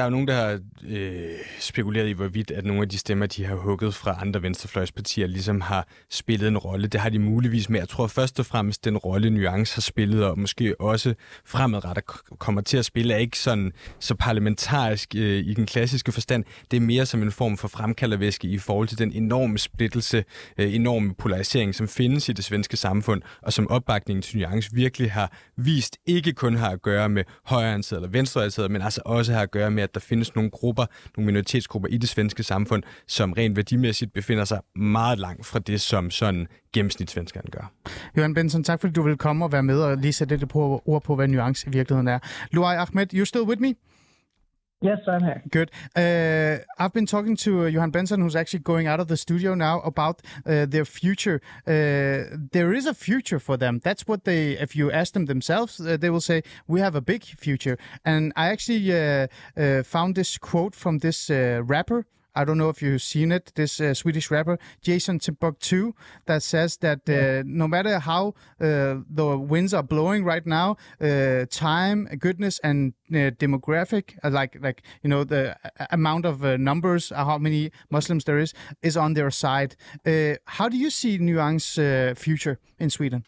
[0.00, 3.26] Der er jo nogen, der har øh, spekuleret i, hvorvidt at nogle af de stemmer,
[3.26, 6.86] de har hugget fra andre venstrefløjspartier, ligesom har spillet en rolle.
[6.86, 7.80] Det har de muligvis med.
[7.80, 12.04] Jeg tror først og fremmest, den rolle Nuance har spillet, og måske også fremadrettet
[12.38, 16.44] kommer til at spille, er ikke sådan så parlamentarisk øh, i den klassiske forstand.
[16.70, 20.24] Det er mere som en form for fremkaldervæske i forhold til den enorme splittelse,
[20.58, 25.12] øh, enorme polarisering, som findes i det svenske samfund, og som opbakningen til Nuance virkelig
[25.12, 29.42] har vist, ikke kun har at gøre med højreorienteret eller venstreorienteret, men altså også har
[29.42, 30.86] at gøre med, at der findes nogle grupper,
[31.16, 35.80] nogle minoritetsgrupper i det svenske samfund, som rent værdimæssigt befinder sig meget langt fra det,
[35.80, 37.72] som sådan gennemsnitssvenskeren gør.
[38.16, 40.82] Johan Benson, tak fordi du vil komme og være med og lige sætte lidt på
[40.86, 42.18] ord på, hvad nuance i virkeligheden er.
[42.50, 43.74] Luai Ahmed, you still with me?
[44.82, 45.42] Yes, I'm here.
[45.50, 45.70] Good.
[45.94, 49.54] Uh, I've been talking to uh, Johan Benson, who's actually going out of the studio
[49.54, 51.42] now, about uh, their future.
[51.66, 53.80] Uh, there is a future for them.
[53.84, 57.02] That's what they, if you ask them themselves, uh, they will say, We have a
[57.02, 57.76] big future.
[58.06, 62.06] And I actually uh, found this quote from this rapper.
[62.34, 65.92] I don't know if you've seen it, this uh, Swedish rapper, Jason Timbuktu,
[66.26, 71.46] that says that uh, no matter how uh, the winds are blowing right now, uh,
[71.50, 75.56] time, goodness, and uh, demographic, uh, like, like you know, the
[75.90, 79.76] amount of numbers, how many Muslims there is, is on their side.
[80.46, 81.78] how do you see Nuance
[82.16, 83.24] future in Sweden?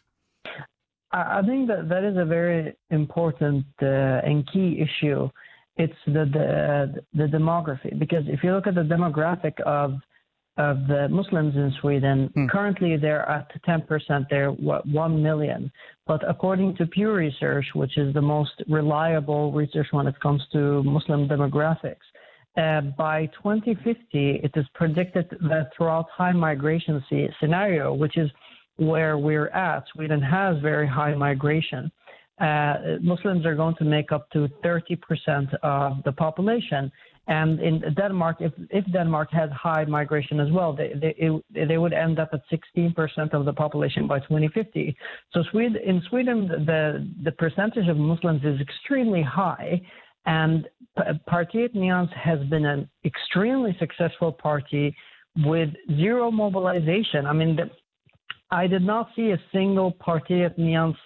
[1.15, 5.29] I think that that is a very important and key issue
[5.77, 9.95] it's the, the the demography because if you look at the demographic of
[10.59, 12.51] of the Muslims in Sweden, mm.
[12.51, 15.73] currently they're at 10%, they're what, 1 million.
[16.07, 20.83] But according to Pew Research, which is the most reliable research when it comes to
[20.83, 22.05] Muslim demographics,
[22.59, 27.03] uh, by 2050, it is predicted that throughout high migration
[27.41, 28.31] scenario, which is
[28.77, 31.91] where we're at, Sweden has very high migration
[32.43, 36.91] uh, Muslims are going to make up to 30% of the population.
[37.29, 41.79] And in Denmark, if, if Denmark had high migration as well, they, they, it, they
[41.79, 44.97] would end up at 16% of the population by 2050.
[45.33, 49.81] So Sweden, in Sweden, the, the percentage of Muslims is extremely high.
[50.27, 50.69] And
[51.29, 54.97] Partiet Nyans has been an extremely successful party
[55.45, 57.27] with zero mobilization.
[57.27, 57.71] I mean, the,
[58.51, 60.97] I did not see a single Partiet Nyans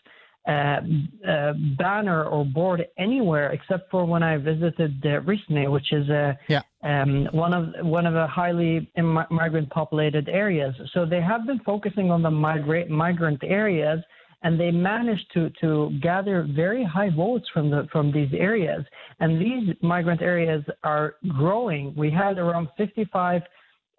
[0.46, 0.80] uh,
[1.28, 6.38] uh, banner or board anywhere except for when I visited uh, Risne, which is a
[6.48, 6.62] yeah.
[6.84, 10.74] um, one of one of the highly migrant populated areas.
[10.94, 13.98] So they have been focusing on the migrate migrant areas,
[14.44, 18.84] and they managed to to gather very high votes from the from these areas.
[19.18, 21.92] And these migrant areas are growing.
[21.96, 23.42] We had around 55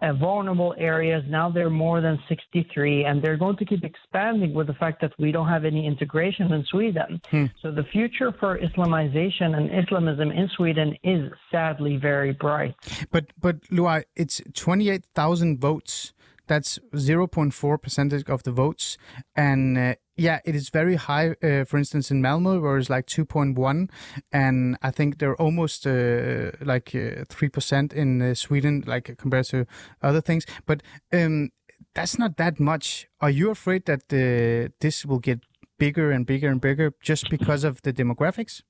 [0.02, 1.24] uh, vulnerable areas.
[1.28, 5.14] Now they're more than 63, and they're going to keep expanding with the fact that
[5.18, 7.22] we don't have any integration in Sweden.
[7.30, 7.46] Hmm.
[7.62, 12.76] So the future for Islamization and Islamism in Sweden is sadly very bright.
[13.12, 16.14] But but Luai, it's twenty eight thousand votes.
[16.48, 18.98] That's zero point four percentage of the votes,
[19.36, 21.36] and uh, yeah, it is very high.
[21.44, 23.90] Uh, for instance, in Malmo, where it's like two point one,
[24.32, 26.90] and I think they're almost uh, like
[27.30, 29.66] three percent in uh, Sweden, like compared to
[30.02, 30.46] other things.
[30.66, 30.82] But
[31.14, 31.52] um,
[31.94, 33.08] that's not that much.
[33.22, 35.40] Are you afraid that uh, this will get
[35.78, 38.62] bigger and bigger and bigger just because of the demographics?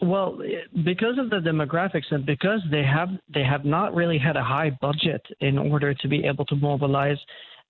[0.00, 0.38] Well,
[0.84, 4.70] because of the demographics and because they have they have not really had a high
[4.80, 7.18] budget in order to be able to mobilize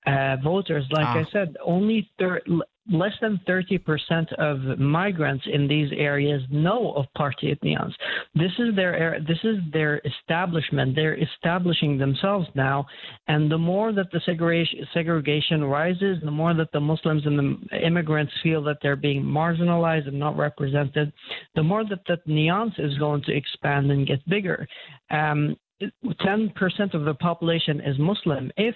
[0.08, 0.84] uh, voters.
[0.90, 1.18] Like Ah.
[1.20, 2.42] I said, only thir-
[2.90, 7.92] less than 30% of migrants in these areas know of Party Etnians.
[8.34, 10.94] This is their this is their establishment.
[10.94, 12.86] They're establishing themselves now,
[13.26, 17.86] and the more that the segregation segregation rises, the more that the Muslims and the
[17.86, 21.12] immigrants feel that they're being marginalized and not represented,
[21.54, 24.66] the more that that nuance is going to expand and get bigger.
[25.10, 25.56] Um,
[26.04, 28.50] 10% of the population is Muslim.
[28.56, 28.74] If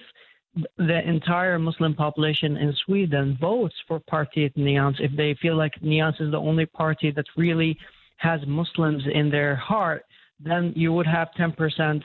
[0.77, 6.21] the entire Muslim population in Sweden votes for Party Nyans if they feel like Nyans
[6.21, 7.77] is the only party that really
[8.17, 10.05] has Muslims in their heart,
[10.39, 12.01] then you would have 10%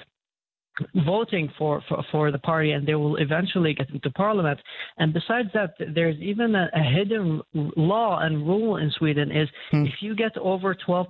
[1.04, 4.58] voting for, for, for the party and they will eventually get into parliament.
[4.98, 9.86] And besides that, there's even a, a hidden law and rule in Sweden is hmm.
[9.86, 11.08] if you get over 12%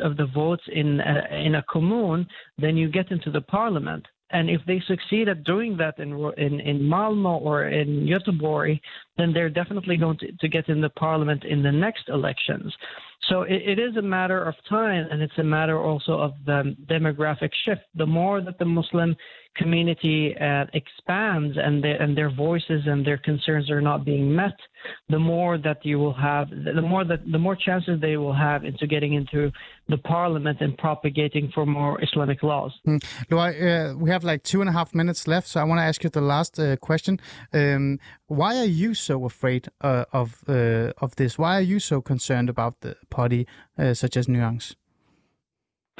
[0.00, 2.26] of the votes in a, in a commune,
[2.58, 4.06] then you get into the parliament.
[4.32, 8.80] And if they succeed at doing that in in, in Malmo or in Göteborg,
[9.18, 12.74] then they're definitely going to, to get in the parliament in the next elections.
[13.28, 16.74] So it, it is a matter of time, and it's a matter also of the
[16.90, 17.82] demographic shift.
[17.94, 19.14] The more that the Muslim
[19.56, 24.56] community uh, expands and, their and their voices and their concerns are not being met,
[25.08, 28.64] the more that you will have, the more that the more chances they will have
[28.64, 29.50] into getting into
[29.88, 32.72] the parliament and propagating for more Islamic laws.
[32.84, 32.96] Hmm.
[33.30, 33.50] Luai,
[33.92, 36.02] uh, we have like two and a half minutes left, so I want to ask
[36.02, 37.20] you the last uh, question.
[37.52, 41.38] Um, why are you so afraid uh, of uh, of this?
[41.38, 43.46] Why are you so concerned about the party
[43.78, 44.76] uh, such as Nuance?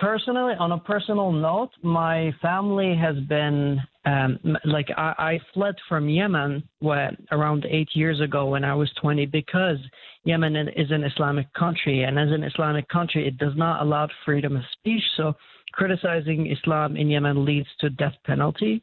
[0.02, 6.08] Personally, on a personal note, my family has been um, like I, I fled from
[6.08, 9.76] Yemen when, around eight years ago when I was 20 because
[10.24, 14.56] Yemen is an Islamic country, and as an Islamic country, it does not allow freedom
[14.56, 15.04] of speech.
[15.16, 15.34] So,
[15.72, 18.82] criticizing Islam in Yemen leads to death penalty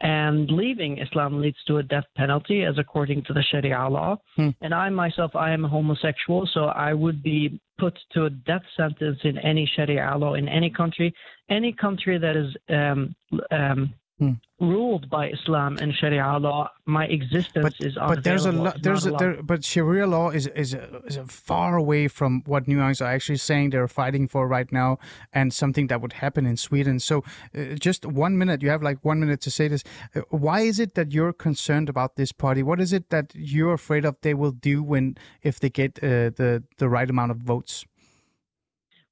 [0.00, 4.16] and leaving Islam leads to a death penalty, as according to the Sharia law.
[4.36, 4.50] Hmm.
[4.60, 8.62] And I myself, I am a homosexual, so I would be put to a death
[8.76, 11.12] sentence in any Sharia law in any country,
[11.50, 13.14] any country that is um,
[13.50, 14.32] um, Hmm.
[14.58, 16.70] ruled by Islam and Sharia law.
[16.86, 18.64] My existence But is but there's a.
[18.64, 22.42] It's There's a, there, but Sharia law is is a, is a far away from
[22.44, 24.98] what Nuance are actually saying they're fighting for right now,
[25.32, 26.98] and something that would happen in Sweden.
[26.98, 27.22] So,
[27.56, 28.60] uh, just one minute.
[28.62, 29.84] You have like one minute to say this.
[30.16, 32.62] Uh, why is it that you're concerned about this party?
[32.64, 36.30] What is it that you're afraid of they will do when if they get uh,
[36.34, 37.84] the the right amount of votes?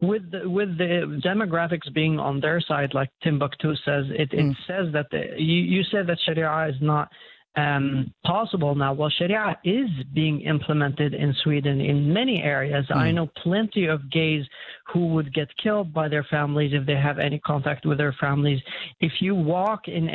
[0.01, 4.57] With the, with the demographics being on their side, like Timbuktu says, it, it Mm.
[4.67, 7.09] says that the, you you said that Sharia is not
[7.57, 8.93] um, possible now.
[8.93, 12.85] Well, Sharia is being implemented in Sweden in many areas.
[12.91, 14.45] I know plenty of gays
[14.93, 18.61] who would get killed by their families if they have any contact with their families.
[19.01, 20.11] If you walk in,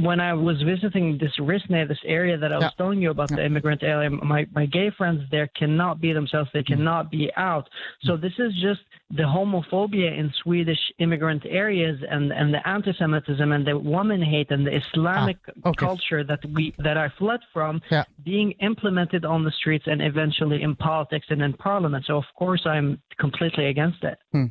[0.00, 2.76] when I was visiting this Risne, this area that I was Yeah.
[2.84, 6.50] telling you about, the immigrant area, my, my gay friends there cannot be themselves.
[6.52, 7.70] They cannot be out.
[8.02, 8.80] So this is just
[9.10, 14.66] the homophobia in Swedish immigrant areas and, and the anti-Semitism and the woman hate and
[14.66, 15.86] the Islamic ah, okay.
[15.86, 18.04] culture that we that I fled from Yeah.
[18.24, 22.04] being implemented on the streets and eventually in politics and in parliament.
[22.06, 24.18] So of course I'm completely against it.
[24.32, 24.46] Hmm.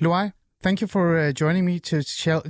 [0.00, 0.32] Luai,
[0.66, 2.02] thank you for uh, joining me to,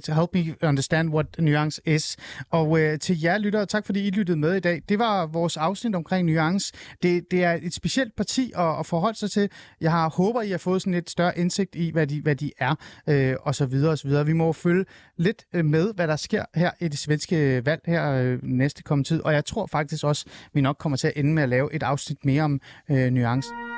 [0.07, 2.17] to help me understand what Nuance is.
[2.51, 4.83] Og uh, til jer lyttere, tak fordi I lyttede med i dag.
[4.89, 6.73] Det var vores afsnit omkring Nuance.
[7.03, 9.51] Det, det er et specielt parti at, at forholde sig til.
[9.81, 12.51] Jeg har, håber, I har fået sådan lidt større indsigt i, hvad de, hvad de
[12.59, 12.75] er,
[13.09, 14.27] øh, og så videre og så videre.
[14.27, 14.85] Vi må følge
[15.17, 18.83] lidt øh, med, hvad der sker her i det svenske øh, valg her øh, næste
[18.83, 19.21] kommende tid.
[19.21, 21.83] Og jeg tror faktisk også, vi nok kommer til at ende med at lave et
[21.83, 22.61] afsnit mere om
[22.91, 23.76] øh, Nuance.